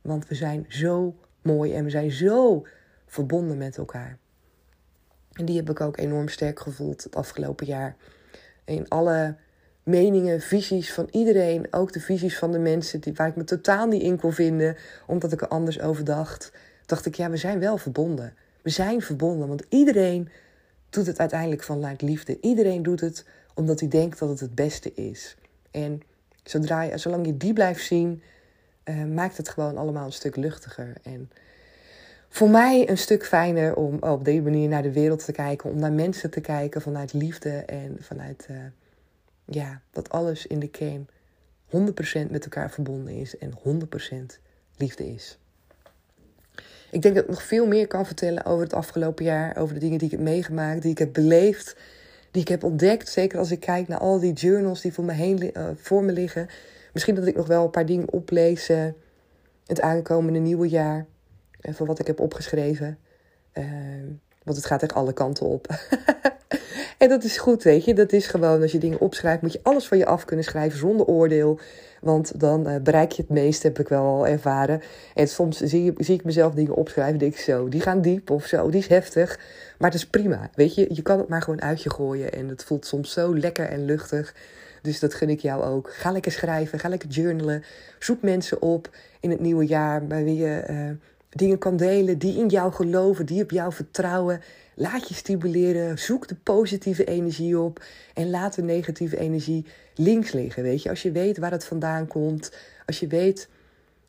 Want 0.01 0.27
we 0.27 0.35
zijn 0.35 0.65
zo 0.67 1.15
mooi 1.41 1.73
en 1.73 1.83
we 1.83 1.89
zijn 1.89 2.11
zo 2.11 2.65
verbonden 3.05 3.57
met 3.57 3.77
elkaar. 3.77 4.17
En 5.31 5.45
die 5.45 5.55
heb 5.55 5.69
ik 5.69 5.81
ook 5.81 5.97
enorm 5.97 6.27
sterk 6.27 6.59
gevoeld 6.59 7.03
het 7.03 7.15
afgelopen 7.15 7.65
jaar. 7.65 7.95
In 8.65 8.89
alle 8.89 9.35
meningen, 9.83 10.41
visies 10.41 10.93
van 10.93 11.07
iedereen, 11.11 11.67
ook 11.71 11.93
de 11.93 11.99
visies 11.99 12.37
van 12.37 12.51
de 12.51 12.59
mensen 12.59 12.99
die, 12.99 13.13
waar 13.13 13.27
ik 13.27 13.35
me 13.35 13.43
totaal 13.43 13.87
niet 13.87 14.01
in 14.01 14.19
kon 14.19 14.33
vinden, 14.33 14.77
omdat 15.07 15.31
ik 15.31 15.41
er 15.41 15.47
anders 15.47 15.81
over 15.81 16.03
dacht, 16.03 16.51
dacht 16.85 17.05
ik, 17.05 17.15
ja, 17.15 17.29
we 17.29 17.37
zijn 17.37 17.59
wel 17.59 17.77
verbonden. 17.77 18.33
We 18.61 18.69
zijn 18.69 19.01
verbonden, 19.01 19.47
want 19.47 19.63
iedereen 19.69 20.29
doet 20.89 21.05
het 21.05 21.19
uiteindelijk 21.19 21.63
vanuit 21.63 22.01
liefde. 22.01 22.37
Iedereen 22.41 22.83
doet 22.83 22.99
het 22.99 23.25
omdat 23.53 23.79
hij 23.79 23.89
denkt 23.89 24.19
dat 24.19 24.29
het 24.29 24.39
het 24.39 24.55
beste 24.55 24.93
is. 24.93 25.35
En 25.71 26.01
zodra 26.43 26.81
je, 26.81 26.97
zolang 26.97 27.25
je 27.25 27.37
die 27.37 27.53
blijft 27.53 27.85
zien, 27.85 28.21
uh, 28.85 29.03
maakt 29.03 29.37
het 29.37 29.49
gewoon 29.49 29.77
allemaal 29.77 30.05
een 30.05 30.11
stuk 30.11 30.35
luchtiger. 30.35 30.93
En 31.03 31.31
voor 32.29 32.49
mij 32.49 32.89
een 32.89 32.97
stuk 32.97 33.25
fijner 33.25 33.75
om 33.75 33.97
op 33.99 34.25
deze 34.25 34.41
manier 34.41 34.69
naar 34.69 34.81
de 34.81 34.91
wereld 34.91 35.25
te 35.25 35.31
kijken, 35.31 35.69
om 35.69 35.79
naar 35.79 35.91
mensen 35.91 36.29
te 36.29 36.41
kijken 36.41 36.81
vanuit 36.81 37.13
liefde 37.13 37.49
en 37.49 37.97
vanuit 37.99 38.47
uh, 38.51 38.57
ja, 39.45 39.81
dat 39.91 40.09
alles 40.09 40.47
in 40.47 40.59
de 40.59 40.69
kern 40.69 41.07
100% 41.67 42.29
met 42.29 42.43
elkaar 42.43 42.71
verbonden 42.71 43.13
is 43.13 43.37
en 43.37 43.51
100% 44.33 44.39
liefde 44.77 45.13
is. 45.13 45.37
Ik 46.91 47.01
denk 47.01 47.15
dat 47.15 47.23
ik 47.23 47.29
nog 47.29 47.43
veel 47.43 47.67
meer 47.67 47.87
kan 47.87 48.05
vertellen 48.05 48.45
over 48.45 48.63
het 48.63 48.73
afgelopen 48.73 49.25
jaar, 49.25 49.57
over 49.57 49.73
de 49.73 49.79
dingen 49.79 49.97
die 49.97 50.07
ik 50.07 50.13
heb 50.13 50.23
meegemaakt, 50.23 50.81
die 50.81 50.91
ik 50.91 50.97
heb 50.97 51.13
beleefd, 51.13 51.75
die 52.31 52.41
ik 52.41 52.47
heb 52.47 52.63
ontdekt. 52.63 53.09
Zeker 53.09 53.39
als 53.39 53.51
ik 53.51 53.59
kijk 53.59 53.87
naar 53.87 53.99
al 53.99 54.19
die 54.19 54.33
journals 54.33 54.81
die 54.81 54.93
voor 54.93 55.03
me, 55.03 55.11
heen, 55.11 55.51
uh, 55.57 55.69
voor 55.75 56.03
me 56.03 56.11
liggen. 56.11 56.47
Misschien 56.93 57.15
dat 57.15 57.27
ik 57.27 57.35
nog 57.35 57.47
wel 57.47 57.63
een 57.63 57.69
paar 57.69 57.85
dingen 57.85 58.11
oplees 58.11 58.69
uh, 58.69 58.85
het 59.65 59.81
aankomende 59.81 60.39
nieuwe 60.39 60.69
jaar. 60.69 61.05
En 61.61 61.73
van 61.73 61.87
wat 61.87 61.99
ik 61.99 62.07
heb 62.07 62.19
opgeschreven. 62.19 62.97
Want 64.43 64.57
het 64.57 64.65
gaat 64.65 64.81
echt 64.81 64.93
alle 64.93 65.13
kanten 65.13 65.45
op. 65.45 65.67
en 67.01 67.09
dat 67.09 67.23
is 67.23 67.37
goed, 67.37 67.63
weet 67.63 67.85
je. 67.85 67.93
Dat 67.93 68.11
is 68.11 68.27
gewoon, 68.27 68.61
als 68.61 68.71
je 68.71 68.77
dingen 68.77 68.99
opschrijft, 68.99 69.41
moet 69.41 69.53
je 69.53 69.59
alles 69.63 69.87
van 69.87 69.97
je 69.97 70.05
af 70.05 70.25
kunnen 70.25 70.45
schrijven 70.45 70.79
zonder 70.79 71.05
oordeel. 71.05 71.59
Want 72.01 72.39
dan 72.39 72.69
uh, 72.69 72.75
bereik 72.83 73.11
je 73.11 73.21
het 73.21 73.31
meest, 73.31 73.63
heb 73.63 73.79
ik 73.79 73.87
wel 73.87 74.03
al 74.03 74.27
ervaren. 74.27 74.81
En 75.15 75.27
soms 75.27 75.57
zie, 75.57 75.93
zie 75.97 76.15
ik 76.15 76.23
mezelf 76.23 76.53
dingen 76.53 76.75
opschrijven, 76.75 77.19
denk 77.19 77.33
ik 77.33 77.39
zo, 77.39 77.69
die 77.69 77.81
gaan 77.81 78.01
diep 78.01 78.29
of 78.29 78.45
zo, 78.45 78.69
die 78.69 78.79
is 78.79 78.87
heftig. 78.87 79.39
Maar 79.77 79.91
het 79.91 79.99
is 79.99 80.07
prima, 80.07 80.49
weet 80.55 80.75
je. 80.75 80.87
Je 80.89 81.01
kan 81.01 81.17
het 81.17 81.27
maar 81.27 81.41
gewoon 81.41 81.61
uit 81.61 81.83
je 81.83 81.89
gooien. 81.89 82.31
En 82.33 82.47
het 82.47 82.63
voelt 82.63 82.85
soms 82.85 83.13
zo 83.13 83.37
lekker 83.37 83.65
en 83.65 83.85
luchtig. 83.85 84.35
Dus 84.81 84.99
dat 84.99 85.13
gun 85.13 85.29
ik 85.29 85.39
jou 85.39 85.63
ook. 85.63 85.93
Ga 85.93 86.11
lekker 86.11 86.31
schrijven, 86.31 86.79
ga 86.79 86.89
lekker 86.89 87.09
journalen. 87.09 87.63
Zoek 87.99 88.21
mensen 88.21 88.61
op 88.61 88.89
in 89.19 89.29
het 89.29 89.39
nieuwe 89.39 89.65
jaar 89.65 90.05
bij 90.05 90.23
wie 90.23 90.37
je 90.37 90.63
uh, 90.69 90.89
dingen 91.29 91.57
kan 91.57 91.77
delen, 91.77 92.17
die 92.17 92.37
in 92.37 92.47
jou 92.47 92.71
geloven, 92.73 93.25
die 93.25 93.43
op 93.43 93.51
jou 93.51 93.73
vertrouwen. 93.73 94.41
Laat 94.75 95.07
je 95.07 95.13
stimuleren, 95.13 95.99
zoek 95.99 96.27
de 96.27 96.35
positieve 96.35 97.05
energie 97.05 97.59
op 97.59 97.83
en 98.13 98.29
laat 98.29 98.55
de 98.55 98.61
negatieve 98.61 99.17
energie 99.17 99.65
links 99.95 100.31
liggen. 100.31 100.63
Weet 100.63 100.81
je, 100.81 100.89
als 100.89 101.01
je 101.01 101.11
weet 101.11 101.37
waar 101.37 101.51
het 101.51 101.65
vandaan 101.65 102.07
komt, 102.07 102.51
als 102.85 102.99
je 102.99 103.07
weet 103.07 103.49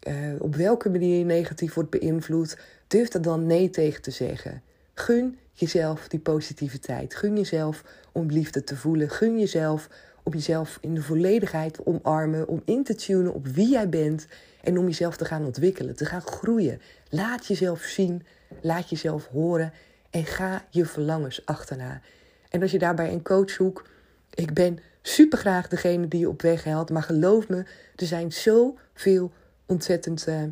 uh, 0.09 0.15
op 0.39 0.57
welke 0.57 0.91
manier 0.91 1.19
je 1.19 1.25
negatief 1.25 1.75
wordt 1.75 1.91
beïnvloed, 1.91 2.59
durf 2.87 3.13
er 3.13 3.23
dan 3.23 3.47
nee 3.47 3.71
tegen 3.71 4.03
te 4.03 4.11
zeggen. 4.11 4.63
Gun 4.95 5.39
jezelf 5.53 6.09
die 6.09 6.21
positiviteit. 6.21 7.15
Gun 7.15 7.37
jezelf 7.37 7.85
om 8.13 8.31
liefde 8.31 8.65
te 8.65 8.77
voelen. 8.77 9.11
Gun 9.11 9.39
jezelf 9.39 9.89
om 10.23 10.33
jezelf 10.33 10.79
in 10.81 10.95
de 10.95 11.03
volledigheid 11.03 11.75
te 11.75 11.87
omarmen, 11.87 12.49
om 12.49 12.63
in 12.65 12.85
te 12.85 12.95
tunen 12.95 13.35
op 13.35 13.47
wie 13.47 13.69
jij 13.69 13.89
bent 13.89 14.27
en 14.63 14.79
om 14.79 14.87
jezelf 14.87 15.17
te 15.17 15.25
gaan 15.25 15.45
ontwikkelen, 15.45 15.97
te 15.97 16.05
gaan 16.05 16.21
groeien. 16.21 16.81
Laat 17.09 17.47
jezelf 17.47 17.81
zien, 17.81 18.23
laat 18.61 18.91
jezelf 18.91 19.27
horen 19.27 19.73
en 20.13 20.25
ga 20.27 20.65
je 20.71 20.87
verlangens 20.87 21.47
achterna. 21.47 22.01
En 22.49 22.63
als 22.63 22.71
je 22.71 22.79
daarbij 22.79 23.13
een 23.13 23.23
coach 23.23 23.51
zoekt, 23.51 23.89
ik 24.35 24.55
ben 24.55 24.79
super 25.03 25.39
graag 25.39 25.69
degene 25.69 26.09
die 26.09 26.21
je 26.21 26.29
op 26.29 26.43
weg 26.43 26.65
helpt, 26.65 26.91
maar 26.91 27.03
geloof 27.03 27.49
me, 27.49 27.65
er 27.97 28.07
zijn 28.07 28.33
zoveel 28.33 29.33
ontzettend 29.67 30.27
uh, 30.29 30.43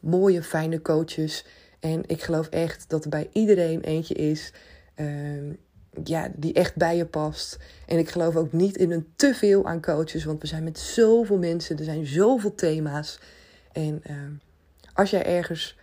mooie, 0.00 0.42
fijne 0.42 0.82
coaches. 0.82 1.44
En 1.80 2.02
ik 2.06 2.22
geloof 2.22 2.48
echt 2.48 2.84
dat 2.88 3.04
er 3.04 3.10
bij 3.10 3.28
iedereen 3.32 3.80
eentje 3.80 4.14
is 4.14 4.52
uh, 4.96 5.54
ja, 6.04 6.30
die 6.36 6.52
echt 6.52 6.76
bij 6.76 6.96
je 6.96 7.06
past. 7.06 7.58
En 7.86 7.98
ik 7.98 8.08
geloof 8.08 8.36
ook 8.36 8.52
niet 8.52 8.76
in 8.76 8.90
een 8.90 9.06
te 9.16 9.34
veel 9.34 9.66
aan 9.66 9.82
coaches, 9.82 10.24
want 10.24 10.40
we 10.40 10.46
zijn 10.46 10.64
met 10.64 10.78
zoveel 10.78 11.38
mensen, 11.38 11.78
er 11.78 11.84
zijn 11.84 12.06
zoveel 12.06 12.54
thema's. 12.54 13.20
En 13.72 14.02
uh, 14.10 14.16
als 14.94 15.10
jij 15.10 15.24
ergens 15.24 15.78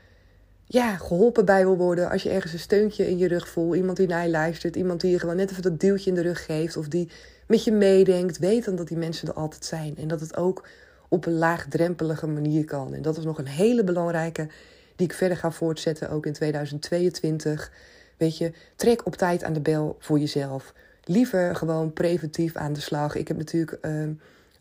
ja, 0.67 0.97
geholpen 0.97 1.45
bij 1.45 1.63
wil 1.63 1.78
worden, 1.78 2.10
als 2.10 2.23
je 2.23 2.30
ergens 2.30 2.54
een 2.54 2.60
steuntje 2.60 3.10
in 3.10 3.17
je 3.17 3.28
rug 3.28 3.47
voelt, 3.47 3.75
iemand 3.75 3.97
die 3.97 4.08
naar 4.08 4.23
je 4.23 4.30
luistert, 4.30 4.75
iemand 4.75 5.01
die 5.01 5.12
je 5.12 5.19
gewoon 5.19 5.36
net 5.36 5.51
even 5.51 5.63
dat 5.63 5.80
duwtje 5.80 6.10
in 6.10 6.15
de 6.15 6.21
rug 6.21 6.45
geeft 6.45 6.78
of 6.78 6.88
die 6.88 7.10
met 7.47 7.63
je 7.63 7.71
meedenkt, 7.71 8.38
weet 8.38 8.65
dan 8.65 8.75
dat 8.75 8.88
die 8.88 8.97
mensen 8.97 9.28
er 9.28 9.34
altijd 9.34 9.65
zijn. 9.65 9.97
En 9.97 10.08
dat 10.08 10.19
het 10.19 10.38
ook 10.38 10.67
op 11.10 11.25
een 11.25 11.38
laagdrempelige 11.38 12.28
manier 12.28 12.65
kan. 12.65 12.93
En 12.93 13.01
dat 13.01 13.17
is 13.17 13.23
nog 13.23 13.38
een 13.38 13.47
hele 13.47 13.84
belangrijke 13.84 14.47
die 14.95 15.08
ik 15.08 15.13
verder 15.13 15.38
ga 15.38 15.51
voortzetten, 15.51 16.10
ook 16.10 16.25
in 16.25 16.34
2022. 16.34 17.71
Weet 18.17 18.38
je, 18.38 18.51
trek 18.75 19.06
op 19.06 19.15
tijd 19.15 19.43
aan 19.43 19.54
de 19.54 19.60
bel 19.60 19.95
voor 19.99 20.19
jezelf. 20.19 20.73
Liever 21.04 21.56
gewoon 21.56 21.93
preventief 21.93 22.56
aan 22.56 22.73
de 22.73 22.80
slag. 22.80 23.15
Ik 23.15 23.28
heb 23.28 23.38
natuurlijk 23.38 23.78
uh, 23.82 24.08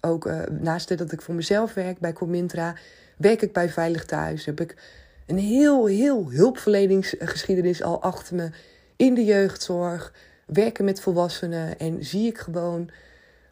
ook, 0.00 0.26
uh, 0.26 0.40
naast 0.60 0.98
dat 0.98 1.12
ik 1.12 1.22
voor 1.22 1.34
mezelf 1.34 1.74
werk 1.74 1.98
bij 1.98 2.12
Comintra, 2.12 2.74
werk 3.16 3.42
ik 3.42 3.52
bij 3.52 3.68
Veilig 3.68 4.04
Thuis. 4.04 4.44
Heb 4.44 4.60
ik 4.60 4.76
een 5.26 5.38
heel, 5.38 5.86
heel 5.86 6.30
hulpverleningsgeschiedenis 6.30 7.82
al 7.82 8.02
achter 8.02 8.34
me 8.34 8.50
in 8.96 9.14
de 9.14 9.24
jeugdzorg. 9.24 10.12
Werken 10.46 10.84
met 10.84 11.00
volwassenen 11.00 11.78
en 11.78 12.04
zie 12.04 12.26
ik 12.26 12.38
gewoon 12.38 12.90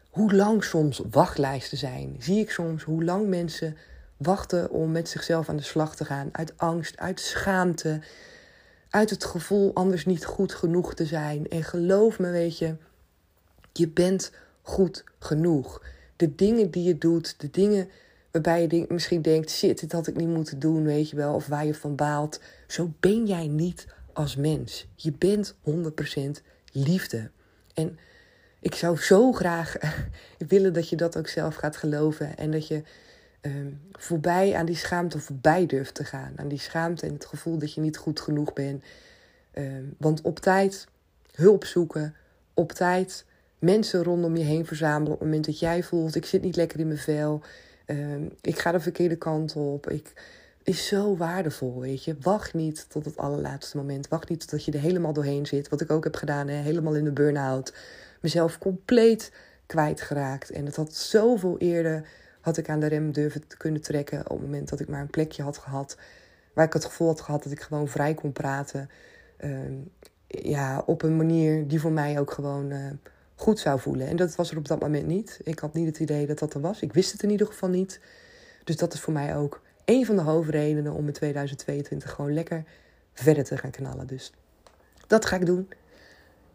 hoe 0.09 0.33
lang 0.33 0.63
soms 0.63 1.01
wachtlijsten 1.09 1.77
zijn. 1.77 2.15
Zie 2.19 2.39
ik 2.39 2.51
soms 2.51 2.83
hoe 2.83 3.03
lang 3.03 3.27
mensen 3.27 3.77
wachten 4.17 4.69
om 4.69 4.91
met 4.91 5.09
zichzelf 5.09 5.49
aan 5.49 5.57
de 5.57 5.63
slag 5.63 5.95
te 5.95 6.05
gaan. 6.05 6.29
Uit 6.31 6.53
angst, 6.57 6.97
uit 6.97 7.19
schaamte, 7.19 7.99
uit 8.89 9.09
het 9.09 9.25
gevoel 9.25 9.73
anders 9.73 10.05
niet 10.05 10.25
goed 10.25 10.53
genoeg 10.53 10.93
te 10.93 11.05
zijn. 11.05 11.47
En 11.47 11.63
geloof 11.63 12.19
me, 12.19 12.31
weet 12.31 12.57
je, 12.57 12.75
je 13.73 13.87
bent 13.87 14.31
goed 14.61 15.03
genoeg. 15.19 15.83
De 16.15 16.35
dingen 16.35 16.71
die 16.71 16.83
je 16.83 16.97
doet, 16.97 17.39
de 17.39 17.49
dingen 17.49 17.89
waarbij 18.33 18.67
je 18.67 18.85
misschien 18.87 19.21
denkt: 19.21 19.51
shit, 19.51 19.79
dit 19.79 19.91
had 19.91 20.07
ik 20.07 20.15
niet 20.15 20.27
moeten 20.27 20.59
doen, 20.59 20.83
weet 20.83 21.09
je 21.09 21.15
wel, 21.15 21.33
of 21.33 21.47
waar 21.47 21.65
je 21.65 21.73
van 21.73 21.95
baalt. 21.95 22.39
Zo 22.67 22.93
ben 22.99 23.25
jij 23.25 23.47
niet 23.47 23.87
als 24.13 24.35
mens. 24.35 24.87
Je 24.95 25.11
bent 25.11 25.55
100% 25.69 25.71
liefde. 26.71 27.29
En 27.73 27.99
ik 28.59 28.75
zou 28.75 28.97
zo 28.97 29.31
graag 29.31 29.75
willen 30.47 30.73
dat 30.73 30.89
je 30.89 30.95
dat 30.95 31.17
ook 31.17 31.27
zelf 31.27 31.55
gaat 31.55 31.77
geloven 31.77 32.37
en 32.37 32.51
dat 32.51 32.67
je 32.67 32.83
um, 33.41 33.81
voorbij 33.91 34.55
aan 34.55 34.65
die 34.65 34.75
schaamte 34.75 35.19
voorbij 35.19 35.65
durft 35.65 35.95
te 35.95 36.03
gaan. 36.03 36.33
Aan 36.35 36.47
die 36.47 36.59
schaamte 36.59 37.05
en 37.05 37.13
het 37.13 37.25
gevoel 37.25 37.57
dat 37.57 37.73
je 37.73 37.81
niet 37.81 37.97
goed 37.97 38.19
genoeg 38.19 38.53
bent. 38.53 38.83
Um, 39.53 39.95
want 39.97 40.21
op 40.21 40.39
tijd 40.39 40.87
hulp 41.31 41.65
zoeken, 41.65 42.15
op 42.53 42.71
tijd 42.71 43.25
mensen 43.59 44.03
rondom 44.03 44.35
je 44.35 44.43
heen 44.43 44.65
verzamelen 44.65 45.13
op 45.13 45.19
het 45.19 45.27
moment 45.27 45.45
dat 45.45 45.59
jij 45.59 45.83
voelt: 45.83 46.15
ik 46.15 46.25
zit 46.25 46.41
niet 46.41 46.55
lekker 46.55 46.79
in 46.79 46.87
mijn 46.87 46.99
vel, 46.99 47.41
um, 47.85 48.31
ik 48.41 48.59
ga 48.59 48.71
de 48.71 48.79
verkeerde 48.79 49.15
kant 49.15 49.55
op. 49.55 49.89
Ik, 49.89 50.13
is 50.63 50.87
zo 50.87 51.17
waardevol, 51.17 51.79
weet 51.79 52.03
je. 52.03 52.15
Wacht 52.21 52.53
niet 52.53 52.85
tot 52.89 53.05
het 53.05 53.17
allerlaatste 53.17 53.77
moment. 53.77 54.07
Wacht 54.07 54.29
niet 54.29 54.47
tot 54.47 54.65
je 54.65 54.71
er 54.71 54.79
helemaal 54.79 55.13
doorheen 55.13 55.45
zit. 55.45 55.69
Wat 55.69 55.81
ik 55.81 55.91
ook 55.91 56.03
heb 56.03 56.15
gedaan, 56.15 56.47
helemaal 56.47 56.95
in 56.95 57.03
de 57.03 57.11
burn-out. 57.11 57.73
Mezelf 58.21 58.57
compleet 58.57 59.31
kwijtgeraakt. 59.65 60.49
En 60.49 60.65
het 60.65 60.75
had 60.75 60.95
zoveel 60.95 61.57
eerder 61.57 62.07
had 62.41 62.57
ik 62.57 62.69
aan 62.69 62.79
de 62.79 62.87
rem 62.87 63.11
durven 63.11 63.41
kunnen 63.57 63.81
trekken 63.81 64.19
op 64.19 64.37
het 64.37 64.41
moment 64.41 64.69
dat 64.69 64.79
ik 64.79 64.87
maar 64.87 65.01
een 65.01 65.09
plekje 65.09 65.43
had 65.43 65.57
gehad 65.57 65.97
waar 66.53 66.65
ik 66.65 66.73
het 66.73 66.85
gevoel 66.85 67.07
had 67.07 67.21
gehad 67.21 67.43
dat 67.43 67.51
ik 67.51 67.61
gewoon 67.61 67.87
vrij 67.87 68.13
kon 68.13 68.31
praten. 68.31 68.89
Uh, 69.39 69.59
ja, 70.27 70.83
op 70.85 71.01
een 71.01 71.15
manier 71.15 71.67
die 71.67 71.79
voor 71.79 71.91
mij 71.91 72.19
ook 72.19 72.31
gewoon 72.31 72.71
uh, 72.71 72.85
goed 73.35 73.59
zou 73.59 73.79
voelen. 73.79 74.07
En 74.07 74.15
dat 74.15 74.35
was 74.35 74.51
er 74.51 74.57
op 74.57 74.67
dat 74.67 74.79
moment 74.79 75.07
niet. 75.07 75.39
Ik 75.43 75.59
had 75.59 75.73
niet 75.73 75.87
het 75.87 75.99
idee 75.99 76.25
dat 76.25 76.39
dat 76.39 76.53
er 76.53 76.61
was. 76.61 76.81
Ik 76.81 76.93
wist 76.93 77.11
het 77.11 77.23
in 77.23 77.29
ieder 77.29 77.47
geval 77.47 77.69
niet. 77.69 77.99
Dus 78.63 78.77
dat 78.77 78.93
is 78.93 78.99
voor 78.99 79.13
mij 79.13 79.35
ook 79.35 79.61
een 79.85 80.05
van 80.05 80.15
de 80.15 80.21
hoofdredenen 80.21 80.93
om 80.93 81.07
in 81.07 81.13
2022 81.13 82.11
gewoon 82.11 82.33
lekker 82.33 82.63
verder 83.13 83.43
te 83.43 83.57
gaan 83.57 83.71
knallen. 83.71 84.07
Dus 84.07 84.31
dat 85.07 85.25
ga 85.25 85.35
ik 85.35 85.45
doen. 85.45 85.69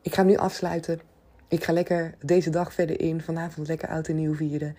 Ik 0.03 0.15
ga 0.15 0.23
nu 0.23 0.37
afsluiten. 0.37 1.01
Ik 1.49 1.65
ga 1.65 1.73
lekker 1.73 2.15
deze 2.25 2.51
dag 2.51 2.73
verder 2.73 3.01
in. 3.01 3.21
Vanavond 3.21 3.69
lekker 3.69 3.89
oud 3.89 4.09
en 4.09 4.17
nieuw 4.17 4.35
vieren. 4.35 4.77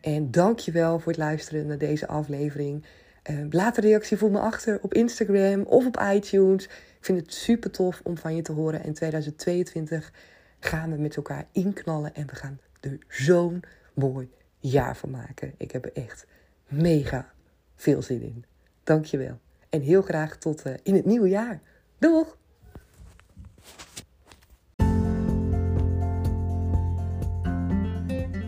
En 0.00 0.30
dank 0.30 0.58
je 0.58 0.72
wel 0.72 0.98
voor 0.98 1.12
het 1.12 1.20
luisteren 1.20 1.66
naar 1.66 1.78
deze 1.78 2.06
aflevering. 2.06 2.84
Uh, 3.30 3.36
laat 3.50 3.76
een 3.76 3.82
reactie 3.82 4.16
voor 4.16 4.30
me 4.30 4.38
achter 4.38 4.78
op 4.82 4.94
Instagram 4.94 5.62
of 5.62 5.86
op 5.86 6.02
iTunes. 6.12 6.64
Ik 6.64 6.98
vind 7.00 7.20
het 7.20 7.32
super 7.32 7.70
tof 7.70 8.00
om 8.04 8.18
van 8.18 8.36
je 8.36 8.42
te 8.42 8.52
horen. 8.52 8.84
In 8.84 8.94
2022 8.94 10.12
gaan 10.64 10.90
we 10.90 10.96
met 10.96 11.16
elkaar 11.16 11.46
inknallen 11.52 12.14
en 12.14 12.26
we 12.26 12.34
gaan 12.34 12.60
er 12.80 12.98
zo'n 13.08 13.62
mooi 13.94 14.30
jaar 14.58 14.96
van 14.96 15.10
maken. 15.10 15.54
Ik 15.56 15.70
heb 15.70 15.84
er 15.84 15.92
echt 15.92 16.26
mega 16.68 17.32
veel 17.76 18.02
zin 18.02 18.22
in. 18.22 18.44
Dankjewel. 18.84 19.38
En 19.68 19.80
heel 19.80 20.02
graag 20.02 20.36
tot 20.36 20.66
uh, 20.66 20.72
in 20.82 20.94
het 20.94 21.04
nieuwe 21.04 21.28
jaar. 21.28 21.60
Doeg! 21.98 22.36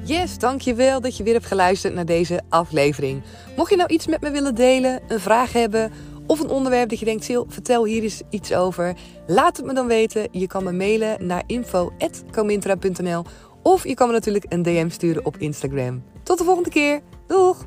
Yes, 0.04 0.38
dankjewel 0.38 1.00
dat 1.00 1.16
je 1.16 1.22
weer 1.22 1.32
hebt 1.32 1.46
geluisterd 1.46 1.94
naar 1.94 2.04
deze 2.04 2.40
aflevering. 2.48 3.22
Mocht 3.56 3.70
je 3.70 3.76
nou 3.76 3.92
iets 3.92 4.06
met 4.06 4.20
me 4.20 4.30
willen 4.30 4.54
delen, 4.54 5.02
een 5.08 5.20
vraag 5.20 5.52
hebben 5.52 5.92
of 6.26 6.40
een 6.40 6.50
onderwerp 6.50 6.88
dat 6.88 6.98
je 6.98 7.04
denkt, 7.04 7.24
Sil, 7.28 7.44
vertel 7.48 7.84
hier 7.84 8.02
eens 8.02 8.22
iets 8.30 8.54
over. 8.54 8.96
Laat 9.26 9.56
het 9.56 9.66
me 9.66 9.74
dan 9.74 9.86
weten. 9.86 10.28
Je 10.30 10.46
kan 10.46 10.64
me 10.64 10.72
mailen 10.72 11.26
naar 11.26 11.42
info.comintra.nl 11.46 13.24
of 13.62 13.86
je 13.86 13.94
kan 13.94 14.06
me 14.06 14.12
natuurlijk 14.12 14.46
een 14.48 14.62
DM 14.62 14.88
sturen 14.88 15.24
op 15.24 15.36
Instagram. 15.36 16.02
Tot 16.22 16.38
de 16.38 16.44
volgende 16.44 16.70
keer. 16.70 17.00
Doeg! 17.26 17.66